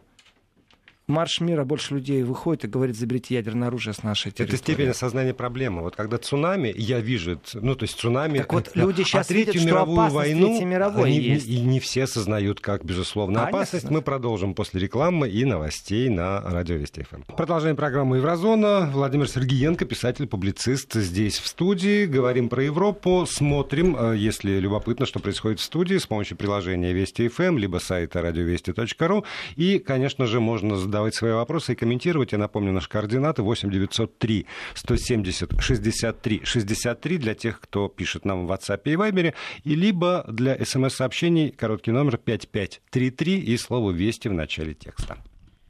[1.10, 4.50] марш мира больше людей выходит и говорит, заберите ядерное оружие с нашей территории.
[4.50, 5.82] Это степень осознания проблемы.
[5.82, 8.38] Вот когда цунами, я вижу, ну то есть цунами...
[8.38, 11.48] Так вот люди сейчас а Третью видят, мировую что войну мировой они, есть.
[11.48, 13.58] И не все осознают, как, безусловно, Конечно.
[13.58, 13.90] опасность.
[13.90, 17.24] Мы продолжим после рекламы и новостей на Радио Вести ФМ.
[17.36, 18.90] Продолжаем программу «Еврозона».
[18.94, 22.06] Владимир Сергеенко, писатель, публицист, здесь в студии.
[22.06, 27.28] Говорим про Европу, смотрим, э, если любопытно, что происходит в студии, с помощью приложения Вести
[27.28, 29.26] ФМ, либо сайта радиовести.ру.
[29.56, 32.34] И, конечно же, можно задавать задавать свои вопросы и комментировать.
[32.34, 38.52] Я напомню, наши координаты 8 903 170 63 63 для тех, кто пишет нам в
[38.52, 39.34] WhatsApp и Viber,
[39.64, 45.18] и либо для смс-сообщений короткий номер 5533 и слово «Вести» в начале текста.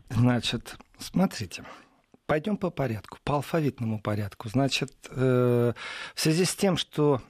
[0.09, 1.63] Значит, смотрите.
[2.25, 4.49] Пойдем по порядку, по алфавитному порядку.
[4.49, 5.73] Значит, э,
[6.15, 7.21] в связи с тем, что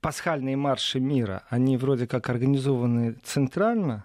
[0.00, 4.04] пасхальные марши мира, они вроде как организованы центрально,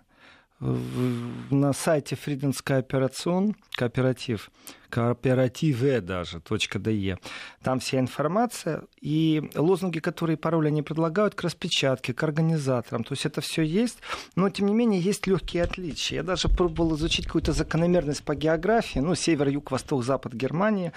[0.63, 4.49] на сайте Фриденская операцион, кооператив,
[4.93, 7.17] кооперативе даже, .de.
[7.63, 13.03] Там вся информация и лозунги, которые пароли они предлагают к распечатке, к организаторам.
[13.03, 13.97] То есть это все есть,
[14.35, 16.17] но тем не менее есть легкие отличия.
[16.17, 20.91] Я даже пробовал изучить какую-то закономерность по географии, ну, север, юг, восток, запад Германии,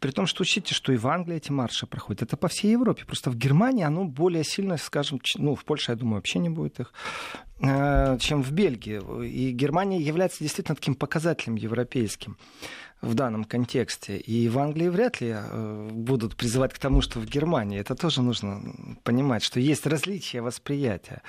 [0.00, 2.22] при том, что учите, что и в Англии эти марши проходят.
[2.22, 3.04] Это по всей Европе.
[3.04, 6.80] Просто в Германии оно более сильно, скажем, ну, в Польше, я думаю, вообще не будет
[6.80, 6.92] их,
[7.60, 9.00] э, чем в Бельгии.
[9.26, 12.38] И Германия является действительно таким показателем европейским
[13.02, 14.16] в данном контексте.
[14.16, 17.80] И в Англии вряд ли э, будут призывать к тому, что в Германии.
[17.80, 18.62] Это тоже нужно
[19.02, 21.22] понимать, что есть различия восприятия.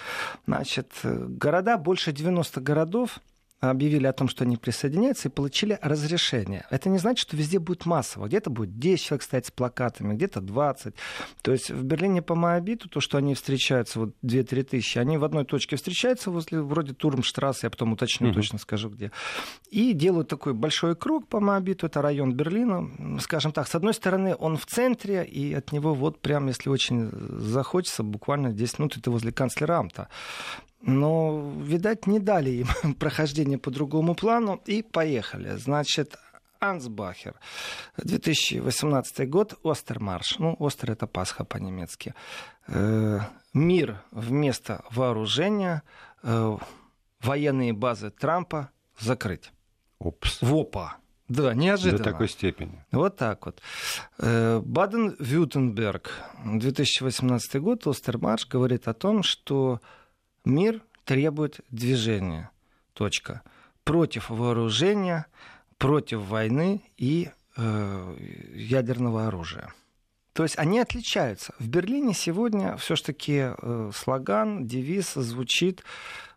[0.45, 3.19] Значит, э, города, больше 90 городов,
[3.69, 6.65] объявили о том, что они присоединяются и получили разрешение.
[6.69, 8.27] Это не значит, что везде будет массово.
[8.27, 10.93] Где-то будет 10 человек стоять с плакатами, где-то 20.
[11.41, 15.23] То есть в Берлине по Моабиту, то, что они встречаются, вот 2-3 тысячи, они в
[15.23, 18.35] одной точке встречаются возле вроде Турмштрассы, я потом уточню, угу.
[18.35, 19.11] точно скажу где.
[19.69, 23.19] И делают такой большой круг по Моабиту, это район Берлина.
[23.19, 27.09] Скажем так, с одной стороны, он в центре, и от него вот прям, если очень
[27.11, 30.09] захочется, буквально 10 минут, это возле канцлера Амта.
[30.85, 35.55] Но, видать, не дали им прохождение по другому плану и поехали.
[35.55, 36.17] Значит,
[36.59, 37.35] Ансбахер.
[37.97, 40.39] 2018 год, Остермарш.
[40.39, 42.13] Ну, Остер это Пасха по-немецки.
[42.67, 43.19] Э,
[43.53, 45.83] мир вместо вооружения,
[46.21, 46.57] э,
[47.21, 48.69] военные базы Трампа
[48.99, 49.51] закрыть.
[49.99, 50.41] Опс.
[50.41, 50.97] Вопа.
[51.29, 51.97] Да, неожиданно.
[51.97, 52.85] До такой степени.
[52.91, 53.61] Вот так вот.
[54.19, 56.11] Э, Баден-Вютенберг,
[56.45, 59.79] 2018 год, Остермарш говорит о том, что
[60.45, 62.51] мир требует движения.
[62.93, 63.41] Точка.
[63.83, 65.25] Против вооружения,
[65.77, 68.15] против войны и э,
[68.53, 69.73] ядерного оружия.
[70.33, 71.53] То есть они отличаются.
[71.59, 75.83] В Берлине сегодня все-таки э, слоган, девиз звучит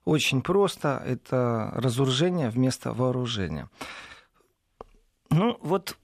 [0.04, 1.02] очень просто.
[1.06, 3.70] Это разоружение вместо вооружения.
[5.30, 5.96] Ну, вот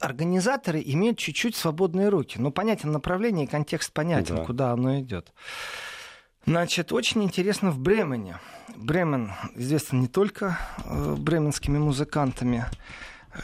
[0.00, 2.36] организаторы имеют чуть-чуть свободные руки.
[2.38, 4.44] Ну, понятен направление и контекст понятен, да.
[4.44, 5.32] куда оно идет.
[6.46, 8.38] Значит, очень интересно в Бремене.
[8.76, 12.66] Бремен известен не только э, бременскими музыкантами.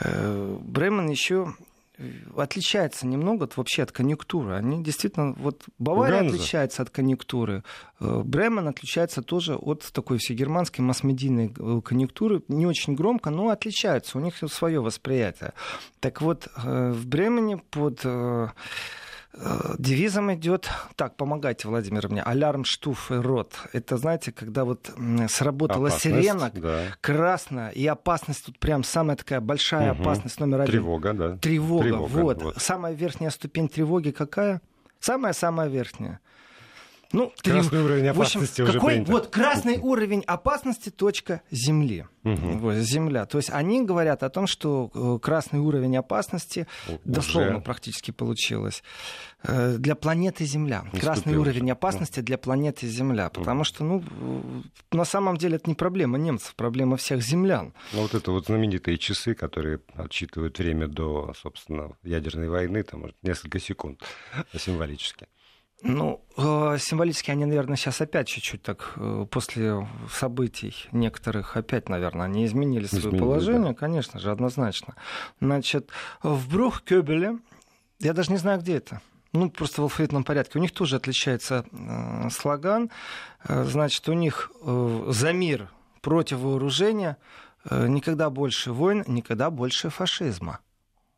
[0.00, 1.54] Э, Бремен еще
[2.36, 4.54] отличается немного от, вообще от конъюнктуры.
[4.54, 6.36] Они действительно, вот Бавария Ганза.
[6.36, 7.62] отличается от конъюнктуры,
[8.00, 12.42] э, Бремен отличается тоже от такой всегерманской масс-медийной э, конъюнктуры.
[12.48, 15.52] Не очень громко, но отличаются, у них свое восприятие.
[16.00, 18.48] Так вот, э, в Бремене под Э,
[19.78, 23.54] девизом идет, так, помогайте, Владимир, мне, алярм, штуф и рот.
[23.72, 24.90] Это, знаете, когда вот
[25.28, 26.84] сработала опасность, сирена да.
[27.00, 30.02] красная, и опасность тут прям самая такая большая угу.
[30.02, 30.72] опасность номер один.
[30.72, 31.36] Тревога, да.
[31.36, 32.42] Тревога, Тревога вот.
[32.42, 32.56] вот.
[32.58, 34.60] Самая верхняя ступень тревоги какая?
[35.00, 36.20] Самая-самая верхняя.
[37.14, 37.78] Ну, красный три...
[37.78, 38.92] уровень опасности в общем, уже какой...
[38.94, 39.12] принято.
[39.12, 42.06] Вот красный уровень опасности точка Земли.
[42.24, 42.58] Угу.
[42.58, 43.26] Вот, земля.
[43.26, 46.98] То есть они говорят о том, что э, красный уровень опасности уже.
[47.04, 48.82] дословно практически получилось
[49.42, 50.82] э, для планеты Земля.
[50.82, 51.00] Наступил.
[51.00, 53.28] Красный уровень опасности для планеты Земля.
[53.28, 53.64] Потому угу.
[53.64, 54.02] что, ну,
[54.90, 57.74] на самом деле это не проблема немцев, проблема всех землян.
[57.92, 63.16] Ну, вот это вот знаменитые часы, которые отсчитывают время до, собственно, ядерной войны, там, может,
[63.22, 64.02] несколько секунд
[64.58, 65.28] символически.
[65.82, 72.26] Ну, э, символически они, наверное, сейчас опять чуть-чуть так, э, после событий некоторых, опять, наверное,
[72.26, 73.78] они изменили свое изменили, положение, да.
[73.78, 74.94] конечно же, однозначно.
[75.40, 75.90] Значит,
[76.22, 77.38] в Брухкёбеле,
[78.00, 79.02] я даже не знаю, где это,
[79.34, 80.58] ну, просто в алфавитном порядке.
[80.58, 82.90] У них тоже отличается э, слоган.
[83.46, 87.18] Э, значит, у них э, за мир против вооружения,
[87.68, 90.60] э, никогда больше войн, никогда больше фашизма.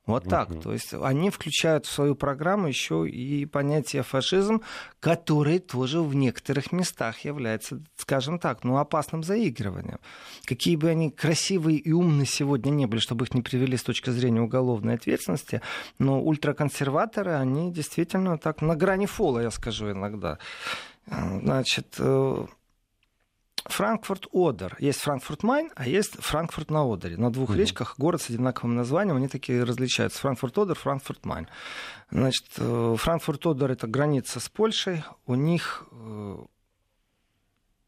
[0.07, 0.61] Вот так.
[0.63, 4.63] То есть они включают в свою программу еще и понятие фашизм,
[5.01, 9.99] который тоже в некоторых местах является, скажем так, ну, опасным заигрыванием.
[10.45, 14.11] Какие бы они красивые и умные сегодня не были, чтобы их не привели с точки
[14.11, 15.61] зрения уголовной ответственности,
[15.99, 20.39] но ультраконсерваторы, они действительно так на грани фола, я скажу иногда.
[21.09, 22.47] Значит, э,
[23.65, 24.77] Франкфурт-Одер.
[24.79, 27.17] Есть Франкфурт-Майн, а есть Франкфурт на Одере.
[27.17, 30.21] На двух речках город с одинаковым названием, они такие различаются.
[30.21, 31.49] Франкфурт-Одер, Франкфурт-Майн.
[32.11, 35.03] Значит, э, Франкфурт-Одер это граница с Польшей.
[35.27, 36.37] У них э,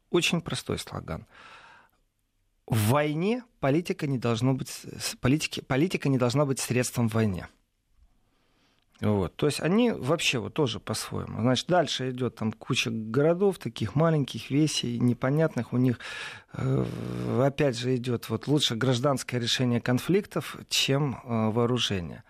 [0.09, 1.25] очень простой слоган.
[2.65, 4.85] В войне политика не должно быть,
[5.21, 7.47] политики, политика не должна быть средством в войне.
[9.01, 9.35] Вот.
[9.35, 11.41] То есть они вообще вот тоже по-своему.
[11.41, 15.71] Значит, дальше идет там куча городов, таких маленьких, весей, непонятных.
[15.71, 15.99] У них,
[16.53, 16.85] э,
[17.41, 22.23] опять же, идет вот лучше гражданское решение конфликтов, чем э, вооружение.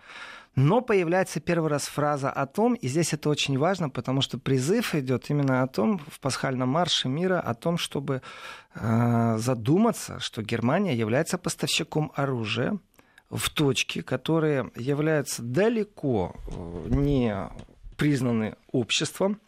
[0.56, 4.94] Но появляется первый раз фраза о том, и здесь это очень важно, потому что призыв
[4.94, 8.20] идет именно о том, в пасхальном марше мира, о том, чтобы
[8.74, 12.78] э, задуматься, что Германия является поставщиком оружия,
[13.30, 17.48] в точки, которые являются далеко э, не
[17.96, 19.40] признаны обществом,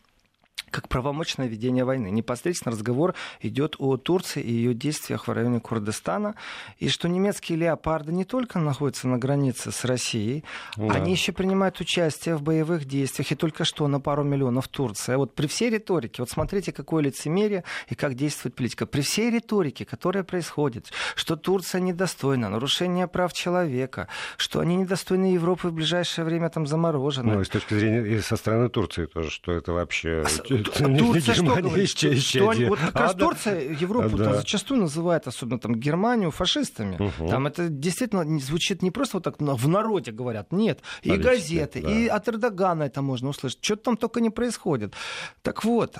[0.72, 2.10] как правомочное ведение войны.
[2.10, 6.34] Непосредственно разговор идет о Турции и ее действиях в районе Курдистана,
[6.78, 10.44] и что немецкие леопарды не только находятся на границе с Россией,
[10.76, 10.94] да.
[10.94, 15.18] они еще принимают участие в боевых действиях, и только что на пару миллионов Турция.
[15.18, 18.86] Вот при всей риторике, вот смотрите, какое лицемерие и как действует политика.
[18.86, 25.68] При всей риторике, которая происходит, что Турция недостойна, нарушение прав человека, что они недостойны Европы
[25.68, 27.34] в ближайшее время там заморожены.
[27.34, 30.24] Ну, и с точки зрения и со стороны Турции тоже, что это вообще
[30.62, 31.88] Турция что говорит?
[31.88, 33.24] Что они, вот как а, раз да.
[33.24, 34.34] Турция Европу да.
[34.34, 36.96] зачастую называет, особенно там Германию, фашистами.
[36.96, 37.28] Угу.
[37.28, 40.80] Там это действительно звучит не просто вот так в народе говорят, нет.
[41.02, 41.90] И Политики, газеты, да.
[41.90, 43.58] и от Эрдогана это можно услышать.
[43.62, 44.94] Что там только не происходит.
[45.42, 45.96] Так вот,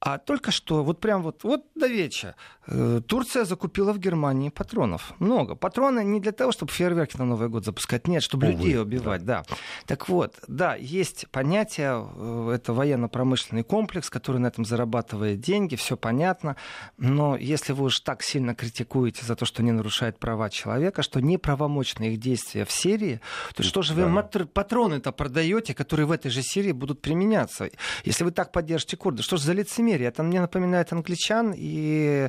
[0.00, 2.36] а, только что, вот прям вот, вот до вечера,
[2.68, 5.12] э, Турция закупила в Германии патронов.
[5.18, 5.56] Много.
[5.56, 9.24] Патроны не для того, чтобы фейерверки на Новый год запускать, нет, чтобы Увы, людей убивать,
[9.24, 9.44] да.
[9.48, 9.56] да.
[9.86, 15.96] Так вот, да, есть понятие, э, это военно-промышленный комплекс, который на этом зарабатывает деньги, все
[15.96, 16.54] понятно.
[16.96, 21.20] Но если вы уж так сильно критикуете за то, что не нарушает права человека, что
[21.20, 23.20] неправомочны их действия в Сирии,
[23.56, 24.46] то что же вы да.
[24.46, 27.68] патроны-то продаете, которые в этой же Сирии будут применяться?
[28.04, 29.87] Если вы так поддержите курды, что же за лицемерие?
[29.88, 30.08] Лицемерие.
[30.08, 32.28] Это мне напоминает англичан и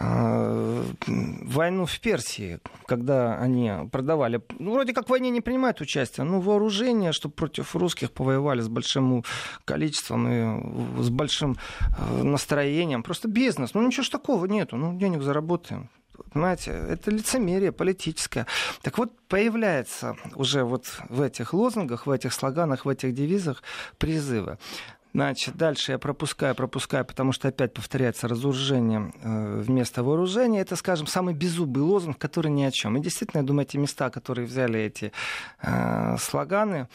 [0.00, 6.24] э, войну в Персии, когда они продавали, ну, вроде как в войне не принимают участие,
[6.24, 9.24] но вооружение, чтобы против русских повоевали с большим
[9.64, 13.02] количеством и с большим э, настроением.
[13.02, 13.74] Просто бизнес.
[13.74, 14.76] Ну, ничего ж такого нету.
[14.76, 15.88] Ну, денег заработаем.
[16.32, 18.46] Понимаете, это лицемерие политическое.
[18.82, 23.62] Так вот, появляется уже вот в этих лозунгах, в этих слоганах, в этих девизах
[23.98, 24.58] призывы.
[25.16, 30.60] Значит, дальше я пропускаю, пропускаю, потому что опять повторяется разоружение э, вместо вооружения.
[30.60, 32.98] Это, скажем, самый беззубый лозунг, который ни о чем.
[32.98, 35.12] И действительно, я думаю, эти места, которые взяли эти
[35.62, 36.88] э, слоганы,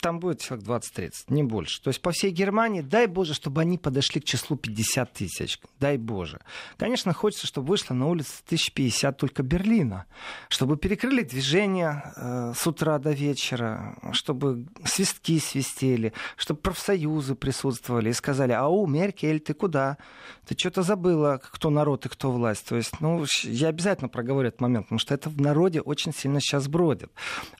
[0.00, 1.82] там будет человек 20-30, не больше.
[1.82, 5.60] То есть по всей Германии, дай боже, чтобы они подошли к числу 50 тысяч.
[5.78, 6.40] Дай боже.
[6.76, 10.06] Конечно, хочется, чтобы вышло на улице 1050 только Берлина.
[10.48, 18.14] Чтобы перекрыли движение э, с утра до вечера, чтобы свистки свистели, чтобы профсоюзы присутствовали и
[18.14, 19.98] сказали, ау, Меркель, ты куда?
[20.46, 22.66] Ты что-то забыла, кто народ и кто власть.
[22.66, 26.40] То есть, ну, я обязательно проговорю этот момент, потому что это в народе очень сильно
[26.40, 27.10] сейчас бродит.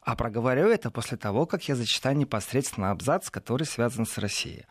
[0.02, 4.66] А проговорю это после того, как я зачитаю непосредственно абзац, который связан с Россией.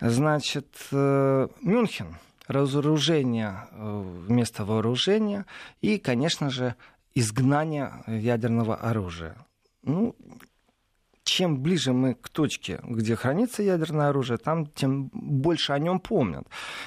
[0.00, 2.16] Значит, э, Мюнхен,
[2.48, 5.44] разоружение э, вместо вооружения
[5.82, 6.74] и, конечно же,
[7.14, 9.36] изгнание ядерного оружия.
[9.82, 10.16] Ну,
[11.24, 16.46] чем ближе мы к точке, где хранится ядерное оружие, там тем больше о нем помнят.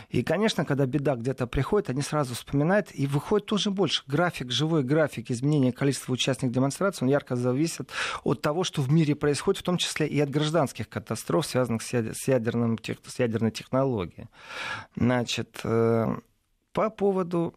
[0.09, 4.03] И, конечно, когда беда где-то приходит, они сразу вспоминают, и выходит тоже больше.
[4.05, 7.89] График, живой график изменения количества участников демонстрации, он ярко зависит
[8.23, 11.93] от того, что в мире происходит, в том числе и от гражданских катастроф, связанных с,
[12.27, 14.27] ядерным, с ядерной технологией.
[14.95, 16.15] Значит, э,
[16.73, 17.55] по поводу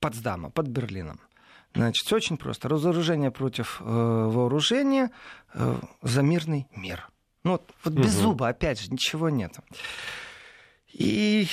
[0.00, 1.20] Потсдама, под Берлином.
[1.74, 2.68] Значит, все очень просто.
[2.68, 5.10] Разоружение против э, вооружения
[5.54, 7.08] э, за мирный мир.
[7.42, 8.22] Ну вот, вот без угу.
[8.22, 9.52] зуба, опять же, ничего нет.
[10.92, 11.48] И,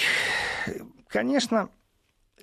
[1.07, 1.69] конечно,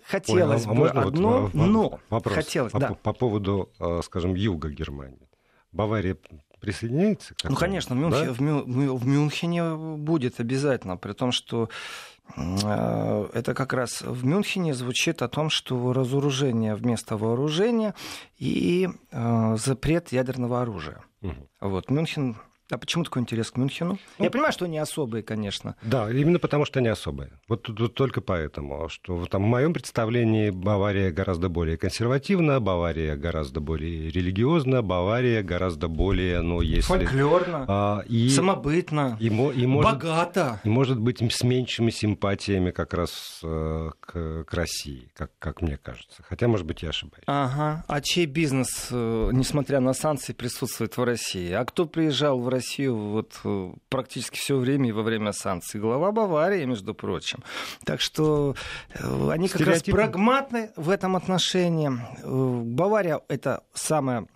[0.05, 2.95] хотелось Ой, а, бы одно, вот, но вопрос хотелось, по, да.
[2.95, 5.29] по поводу, э, скажем, юга Германии.
[5.71, 6.17] Бавария
[6.61, 7.35] присоединяется?
[7.45, 8.33] Ну, конечно, в, Мюнхен, да?
[8.33, 14.75] в, Мю, в Мюнхене будет обязательно, при том, что Э, это как раз в Мюнхене
[14.75, 17.95] звучит о том, что разоружение вместо вооружения
[18.39, 21.03] и э, запрет ядерного оружия.
[21.23, 21.35] Угу.
[21.61, 22.37] Вот Мюнхен
[22.71, 23.99] а почему такой интерес к Мюнхену?
[24.19, 25.75] Ну, Я понимаю, что они особые, конечно.
[25.83, 27.31] Да, именно потому, что они особые.
[27.49, 33.61] Вот тут только поэтому, что там, в моем представлении Бавария гораздо более консервативна, Бавария гораздо
[33.61, 36.89] более религиозна, Бавария гораздо более, ну, если...
[36.89, 39.31] Фольклорно, а, и, самобытно, и, и,
[39.67, 40.61] может, богато.
[40.63, 45.79] И, может быть, с меньшими симпатиями как раз э, к, к России, как, как мне
[45.79, 46.23] кажется.
[46.29, 47.25] Хотя, может быть, я ошибаюсь.
[47.27, 47.85] Ага.
[47.89, 51.51] А чей бизнес, э, несмотря на санкции, присутствует в России?
[51.53, 52.58] А кто приезжал в Россию?
[52.59, 55.81] Россию вот э, практически все время и во время санкций.
[55.81, 57.45] Глава Баварии, между прочим.
[57.85, 58.57] Так что
[58.95, 61.91] э, они как раз прагматны в этом отношении.
[61.91, 64.27] Э, Бавария это самая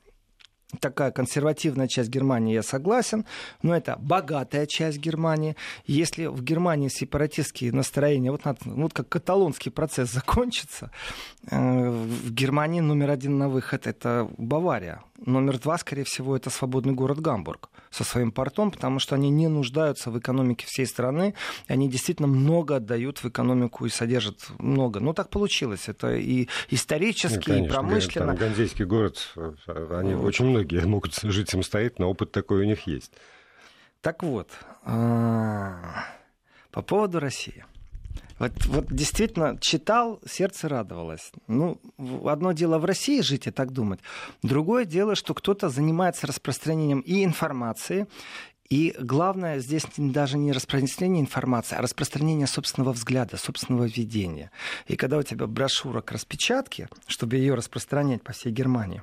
[0.81, 3.27] такая консервативная часть Германии, я согласен,
[3.63, 5.55] но это богатая часть Германии.
[5.85, 10.91] Если в Германии сепаратистские настроения, вот, надо, вот как каталонский процесс закончится,
[11.43, 15.03] в Германии номер один на выход это Бавария.
[15.25, 19.49] Номер два, скорее всего, это свободный город Гамбург со своим портом, потому что они не
[19.49, 21.35] нуждаются в экономике всей страны.
[21.69, 25.01] Они действительно много отдают в экономику и содержат много.
[25.01, 25.89] Ну, так получилось.
[25.89, 28.27] Это и исторически, ну, конечно, и промышленно.
[28.27, 29.33] Там Ганзейский город,
[29.67, 30.27] они вот.
[30.27, 33.13] очень многие могут жить самостоятельно, опыт такой у них есть.
[34.01, 34.49] Так вот,
[34.85, 36.07] а,
[36.73, 37.65] по поводу России.
[38.39, 41.31] Вот, вот действительно читал, сердце радовалось.
[41.47, 41.81] Ну,
[42.25, 44.01] одно дело в России жить и так думать.
[44.43, 48.09] Другое дело, что кто-то занимается распространением и информации,
[48.69, 54.51] и главное здесь даже не распространение информации, а распространение собственного взгляда, собственного видения.
[54.87, 59.03] И когда у тебя брошюра к распечатке, чтобы ее распространять по всей Германии,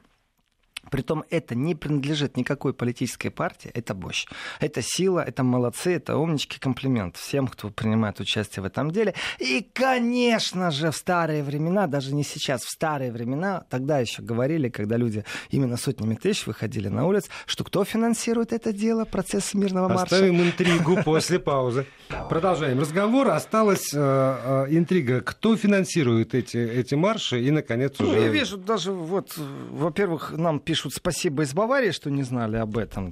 [0.91, 4.25] Притом это не принадлежит никакой политической партии, это Бощ.
[4.59, 9.13] Это сила, это молодцы, это умнички, комплимент всем, кто принимает участие в этом деле.
[9.39, 14.69] И, конечно же, в старые времена, даже не сейчас, в старые времена, тогда еще говорили,
[14.69, 19.87] когда люди именно сотнями тысяч выходили на улиц, что кто финансирует это дело, процесс мирного
[19.87, 20.03] марша.
[20.03, 21.85] Оставим интригу после паузы.
[22.29, 23.29] Продолжаем разговор.
[23.29, 28.11] Осталась э, э, интрига, кто финансирует эти, эти марши и, наконец, уже...
[28.11, 32.77] Ну, я вижу, даже вот, во-первых, нам пишут спасибо из Баварии, что не знали об
[32.77, 33.11] этом.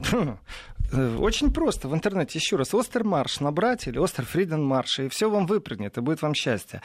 [1.20, 1.88] Очень просто.
[1.88, 6.36] В интернете еще раз Остермарш набрать или Остерфриденмарш, и все вам выпрыгнет, и будет вам
[6.36, 6.84] счастье.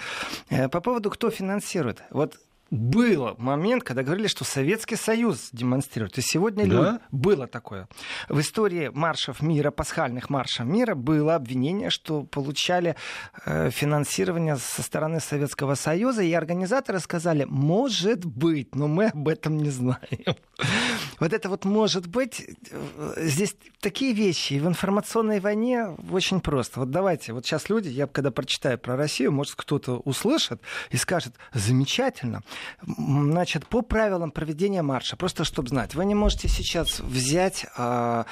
[0.49, 2.03] Э, по поводу, кто финансирует.
[2.09, 2.39] Вот
[2.73, 6.17] был момент, когда говорили, что Советский Союз демонстрирует.
[6.17, 6.75] И сегодня да?
[6.75, 6.99] люди...
[7.11, 7.87] было такое.
[8.31, 12.97] В истории маршев мира, пасхальных маршев мира, было обвинение, что получали
[13.45, 19.59] э, финансирование со стороны Советского Союза, и организаторы сказали, может быть, но мы об этом
[19.59, 20.35] не знаем.
[21.21, 26.81] Вот это вот может быть, э, здесь такие вещи, и в информационной войне очень просто.
[26.81, 30.61] Вот давайте, вот сейчас люди, я когда прочитаю про Россию, может кто-то услышит
[30.91, 32.43] и скажет, замечательно,
[33.33, 38.25] Значит, по правилам проведения марша, просто чтобы знать, вы не можете сейчас взять э,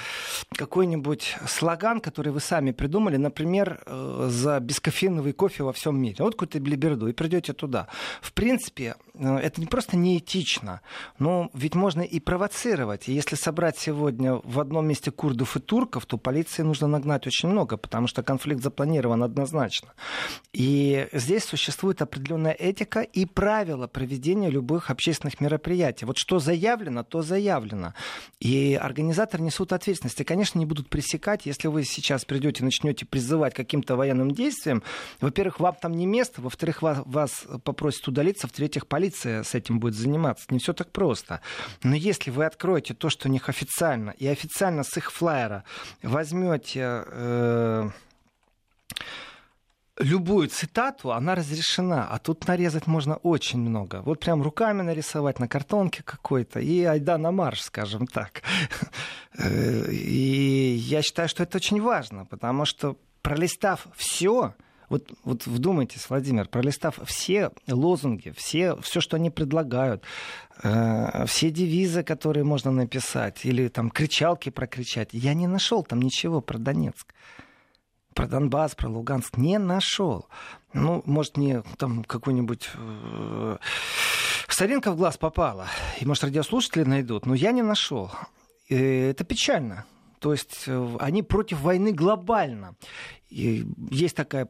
[0.53, 6.17] какой-нибудь слоган, который вы сами придумали, например, э, за бескофеиновый кофе во всем мире.
[6.21, 7.89] Вот какую-то блиберду, и придете туда.
[8.21, 10.81] В принципе, э, это не просто неэтично,
[11.19, 13.09] но ведь можно и провоцировать.
[13.09, 17.49] И если собрать сегодня в одном месте курдов и турков, то полиции нужно нагнать очень
[17.49, 19.93] много, потому что конфликт запланирован однозначно.
[20.53, 26.05] И здесь существует определенная этика и правила проведения любых общественных мероприятий.
[26.05, 27.95] Вот что заявлено, то заявлено.
[28.41, 30.21] И организаторы несут ответственность.
[30.21, 34.83] И, конечно, не будут пресекать, если вы сейчас придете и начнете призывать каким-то военным действиям.
[35.21, 39.95] Во-первых, вам там не место, во-вторых, вас, вас попросят удалиться, в-третьих, полиция с этим будет
[39.95, 40.47] заниматься.
[40.51, 41.41] Не все так просто.
[41.83, 45.65] Но если вы откроете то, что у них официально, и официально с их флайера
[46.03, 47.05] возьмете...
[47.07, 47.91] Э-
[50.01, 54.03] любую цитату, она разрешена, а тут нарезать можно очень много.
[54.03, 58.43] Вот прям руками нарисовать на картонке какой-то, и айда на марш, скажем так.
[59.39, 64.55] Э, и я считаю, что это очень важно, потому что пролистав все,
[64.91, 70.05] вот, вот вдумайтесь, Владимир, пролистав все лозунги, все, все, что они предлагают,
[70.63, 76.43] э, все девизы, которые можно написать, или там кричалки прокричать, я не нашел там ничего
[76.43, 77.15] про Донецк
[78.15, 80.27] про Донбасс, про Луганск не нашел.
[80.73, 83.57] Ну, может, мне там какой-нибудь э,
[84.49, 85.69] соринка в глаз попала,
[86.01, 88.11] и, может, радиослушатели найдут, но я не нашел.
[88.69, 89.87] Это печально.
[90.21, 92.77] То есть э, они против войны глобально.
[93.31, 94.49] И есть такая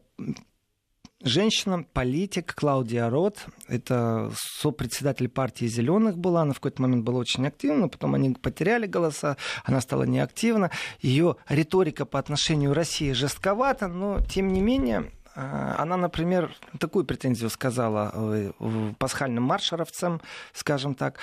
[1.23, 3.47] женщина, политик Клаудия Рот.
[3.68, 6.43] Это сопредседатель партии «Зеленых» была.
[6.43, 10.71] Она в какой-то момент была очень активна, потом они потеряли голоса, она стала неактивна.
[11.01, 17.05] Ее риторика по отношению к России жестковата, но, тем не менее, э, она, например, такую
[17.05, 18.53] претензию сказала э,
[18.99, 20.21] пасхальным маршеровцам,
[20.53, 21.18] скажем так,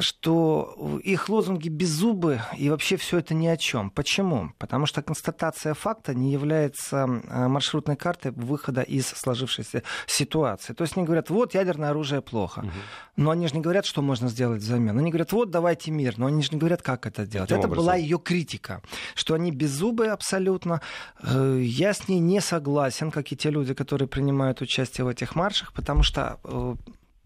[0.00, 3.90] что их лозунги беззубы и вообще все это ни о чем.
[3.90, 4.52] Почему?
[4.58, 10.72] Потому что констатация факта не является э, маршрутной картой выхода из сложившейся ситуации.
[10.72, 12.60] То есть они говорят, вот ядерное оружие плохо.
[12.60, 12.70] Угу.
[13.16, 14.98] Но они же не говорят, что можно сделать взамен.
[14.98, 16.14] Они говорят, вот давайте мир.
[16.18, 17.48] Но они же не говорят, как это делать.
[17.48, 17.84] Каким это образом?
[17.84, 18.82] была ее критика,
[19.14, 20.80] что они беззубые абсолютно.
[21.22, 25.36] Э, я с ней не согласен, как и те люди, которые принимают участие в этих
[25.36, 26.74] маршах, потому что э,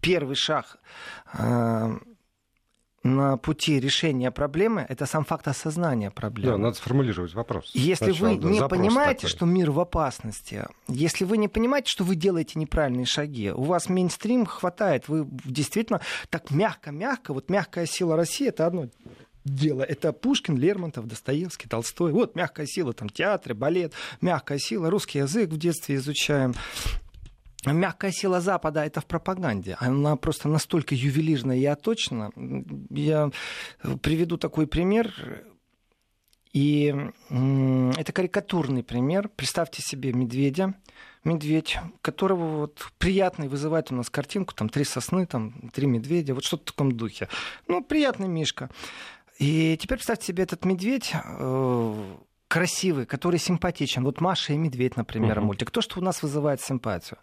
[0.01, 0.77] первый шаг
[3.03, 6.53] на пути решения проблемы это сам факт осознания проблемы.
[6.53, 7.71] Да, надо сформулировать вопрос.
[7.75, 9.31] Если Сначала, вы не понимаете, такой.
[9.31, 13.89] что мир в опасности, если вы не понимаете, что вы делаете неправильные шаги, у вас
[13.89, 18.89] мейнстрим хватает, вы действительно так мягко-мягко, вот мягкая сила России это одно
[19.45, 19.83] дело.
[19.83, 22.13] Это Пушкин, Лермонтов, Достоевский, Толстой.
[22.13, 26.55] Вот мягкая сила, там театры, балет, мягкая сила, русский язык в детстве изучаем.
[27.67, 29.77] Мягкая сила Запада это в пропаганде.
[29.81, 32.31] Она просто настолько ювелирная и оточена.
[32.91, 33.31] Я
[34.03, 35.13] приведу такой пример.
[36.53, 36.95] И
[37.29, 39.29] это карикатурный пример.
[39.29, 40.75] Представьте себе медведя,
[41.23, 46.45] медведь, которого вот приятный вызывает у нас картинку, там три сосны, там три медведя, вот
[46.45, 47.29] что-то в таком духе.
[47.67, 48.71] Ну, приятный мишка.
[49.39, 52.17] И теперь представьте себе этот медведь, э,
[52.49, 54.05] красивый, который симпатичен.
[54.05, 55.43] Вот Маша и Медведь, например, uh-huh.
[55.43, 55.71] мультик.
[55.71, 57.19] То, что у нас вызывает симпатию.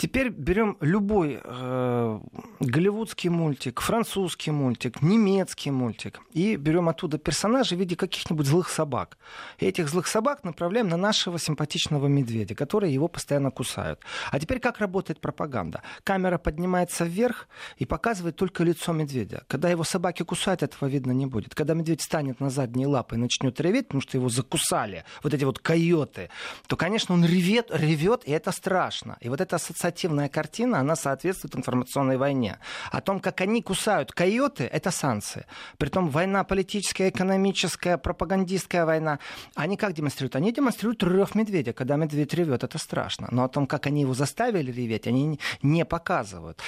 [0.00, 2.20] Теперь берем любой э,
[2.58, 9.18] голливудский мультик, французский мультик, немецкий мультик и берем оттуда персонажей в виде каких-нибудь злых собак.
[9.58, 14.00] И этих злых собак направляем на нашего симпатичного медведя, которые его постоянно кусают.
[14.30, 15.82] А теперь как работает пропаганда?
[16.02, 17.46] Камера поднимается вверх
[17.76, 19.44] и показывает только лицо медведя.
[19.48, 21.54] Когда его собаки кусают, этого видно не будет.
[21.54, 25.44] Когда медведь станет на задние лапы и начнет реветь, потому что его закусали вот эти
[25.44, 26.30] вот койоты,
[26.68, 29.18] то, конечно, он ревет, ревет, и это страшно.
[29.20, 32.58] И вот эта ассоциация ассоциативная картина, она соответствует информационной войне.
[32.92, 35.44] О том, как они кусают койоты, это санкции.
[35.78, 39.18] Притом война политическая, экономическая, пропагандистская война.
[39.54, 40.36] Они как демонстрируют?
[40.36, 41.72] Они демонстрируют рев медведя.
[41.72, 43.28] Когда медведь ревет, это страшно.
[43.30, 46.58] Но о том, как они его заставили реветь, они не показывают.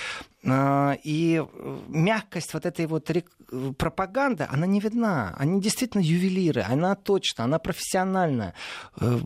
[0.44, 1.44] А, и
[1.88, 3.08] мягкость вот этой вот
[3.78, 5.34] пропаганды, она не видна.
[5.38, 8.54] Они действительно ювелиры, она точно, она профессиональная.
[9.00, 9.18] Э,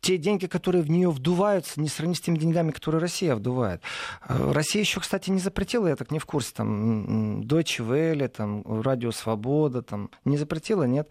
[0.00, 3.82] те деньги, которые в нее вдуваются, не сравнить с теми деньгами, которые Россия вдувает.
[4.28, 8.62] Э, Россия еще, кстати, не запретила, я так не в курсе, там, Deutsche Welle, там,
[8.82, 11.08] Радио Свобода, там, не запретила, нет?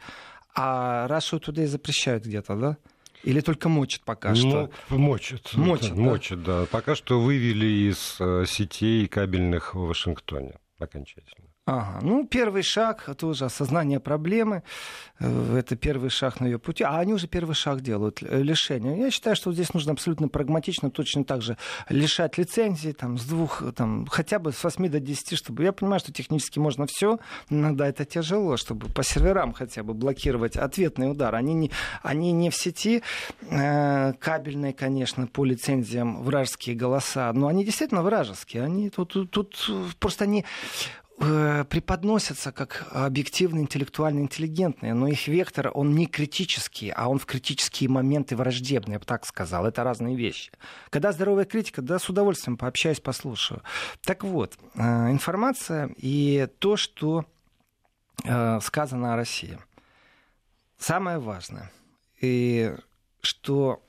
[0.56, 2.78] А Russia Today запрещают где-то, да?
[3.24, 4.70] Или только мочат пока ну, что?
[4.90, 5.54] Мочат.
[5.56, 6.02] Мочат, да?
[6.02, 6.66] мочат, да.
[6.72, 11.45] Пока что вывели из э, сетей кабельных в Вашингтоне окончательно.
[11.68, 12.00] Ага.
[12.04, 14.62] Ну, первый шаг тоже осознание проблемы.
[15.20, 16.84] Э, это первый шаг на ее пути.
[16.84, 19.00] А они уже первый шаг делают, лишение.
[19.00, 21.58] Я считаю, что здесь нужно абсолютно прагматично точно так же
[21.90, 25.64] лишать лицензии там, с двух, там, хотя бы с 8 до 10, чтобы...
[25.64, 27.18] Я понимаю, что технически можно все,
[27.50, 31.34] иногда это тяжело, чтобы по серверам хотя бы блокировать ответный удар.
[31.34, 31.72] Они не,
[32.04, 33.02] они не в сети,
[33.50, 38.62] э, кабельные, конечно, по лицензиям вражеские голоса, но они действительно вражеские.
[38.62, 39.68] Они тут, тут,
[40.00, 40.46] просто они
[41.18, 47.90] преподносятся как объективно, интеллектуально интеллигентные, но их вектор, он не критический, а он в критические
[47.90, 49.66] моменты враждебный, я бы так сказал.
[49.66, 50.52] Это разные вещи.
[50.90, 53.62] Когда здоровая критика, да, с удовольствием пообщаюсь, послушаю.
[54.04, 57.26] Так вот, э, информация и то, что
[58.24, 59.58] э, сказано о России.
[60.78, 61.72] Самое важное,
[62.20, 62.76] и
[63.22, 63.82] что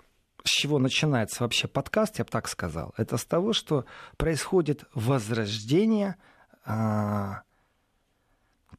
[0.45, 3.85] с чего начинается вообще подкаст, я бы так сказал, это с того, что
[4.17, 6.15] происходит возрождение–
[6.67, 7.43] а,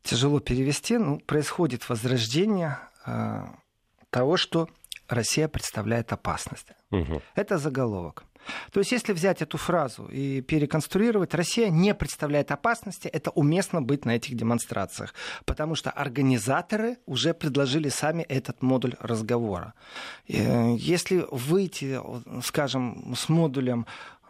[0.03, 3.55] тяжело перевести, ну, происходит возрождение а,
[4.09, 4.69] того, что
[5.07, 6.67] Россия представляет опасность.
[6.91, 7.21] Угу.
[7.35, 8.23] Это заголовок.
[8.71, 14.05] То есть, если взять эту фразу и переконструировать, Россия не представляет опасности, это уместно быть
[14.05, 15.13] на этих демонстрациях,
[15.45, 19.73] потому что организаторы уже предложили сами этот модуль разговора.
[20.27, 21.99] Э, если выйти,
[22.43, 23.85] скажем, с модулем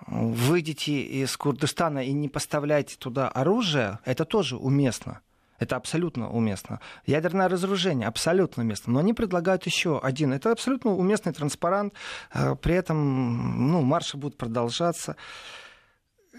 [0.05, 5.21] выйдете из Курдистана и не поставляете туда оружие, это тоже уместно.
[5.59, 6.79] Это абсолютно уместно.
[7.05, 8.93] Ядерное разоружение абсолютно уместно.
[8.93, 10.33] Но они предлагают еще один.
[10.33, 11.93] Это абсолютно уместный транспарант.
[12.33, 15.15] Э, при этом ну, марши будут продолжаться.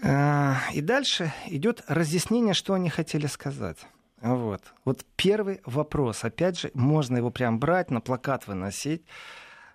[0.01, 3.77] Э, и дальше идет разъяснение, что они хотели сказать.
[4.21, 4.61] Вот.
[4.83, 6.23] вот первый вопрос.
[6.23, 9.05] Опять же, можно его прям брать, на плакат выносить.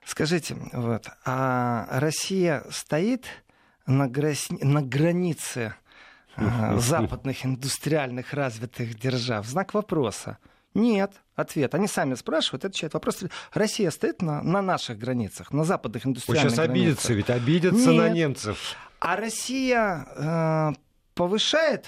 [0.04, 3.24] Скажите, вот, а Россия стоит
[3.86, 5.74] на, границе, на границе
[6.78, 9.46] западных индустриальных развитых держав?
[9.46, 10.38] Знак вопроса.
[10.74, 11.12] Нет.
[11.36, 11.74] Ответ.
[11.74, 12.94] Они сами спрашивают, отвечают.
[12.94, 13.22] Вопрос.
[13.52, 16.84] Россия стоит на, на наших границах, на западных индустриальных Вы сейчас границах.
[16.84, 18.02] обидятся, ведь обидятся Нет.
[18.02, 18.76] на немцев.
[19.00, 20.72] А Россия э,
[21.14, 21.86] повышает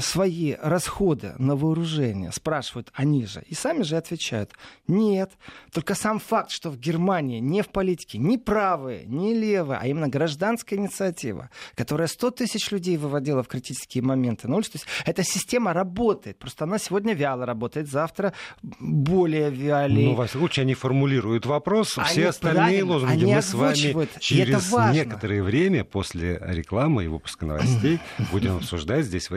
[0.00, 4.52] свои расходы на вооружение, спрашивают они же, и сами же отвечают,
[4.86, 5.32] нет.
[5.72, 10.08] Только сам факт, что в Германии не в политике ни правые, ни левые, а именно
[10.08, 15.22] гражданская инициатива, которая 100 тысяч людей выводила в критические моменты на улицу, то есть эта
[15.24, 20.08] система работает, просто она сегодня вяло работает, завтра более вялее.
[20.08, 24.72] Ну, во всяком случае, они формулируют вопрос, они все остальные лозунги мы с вами через
[24.92, 28.00] некоторое время после рекламы и выпуска новостей
[28.32, 29.32] будем обсуждать здесь в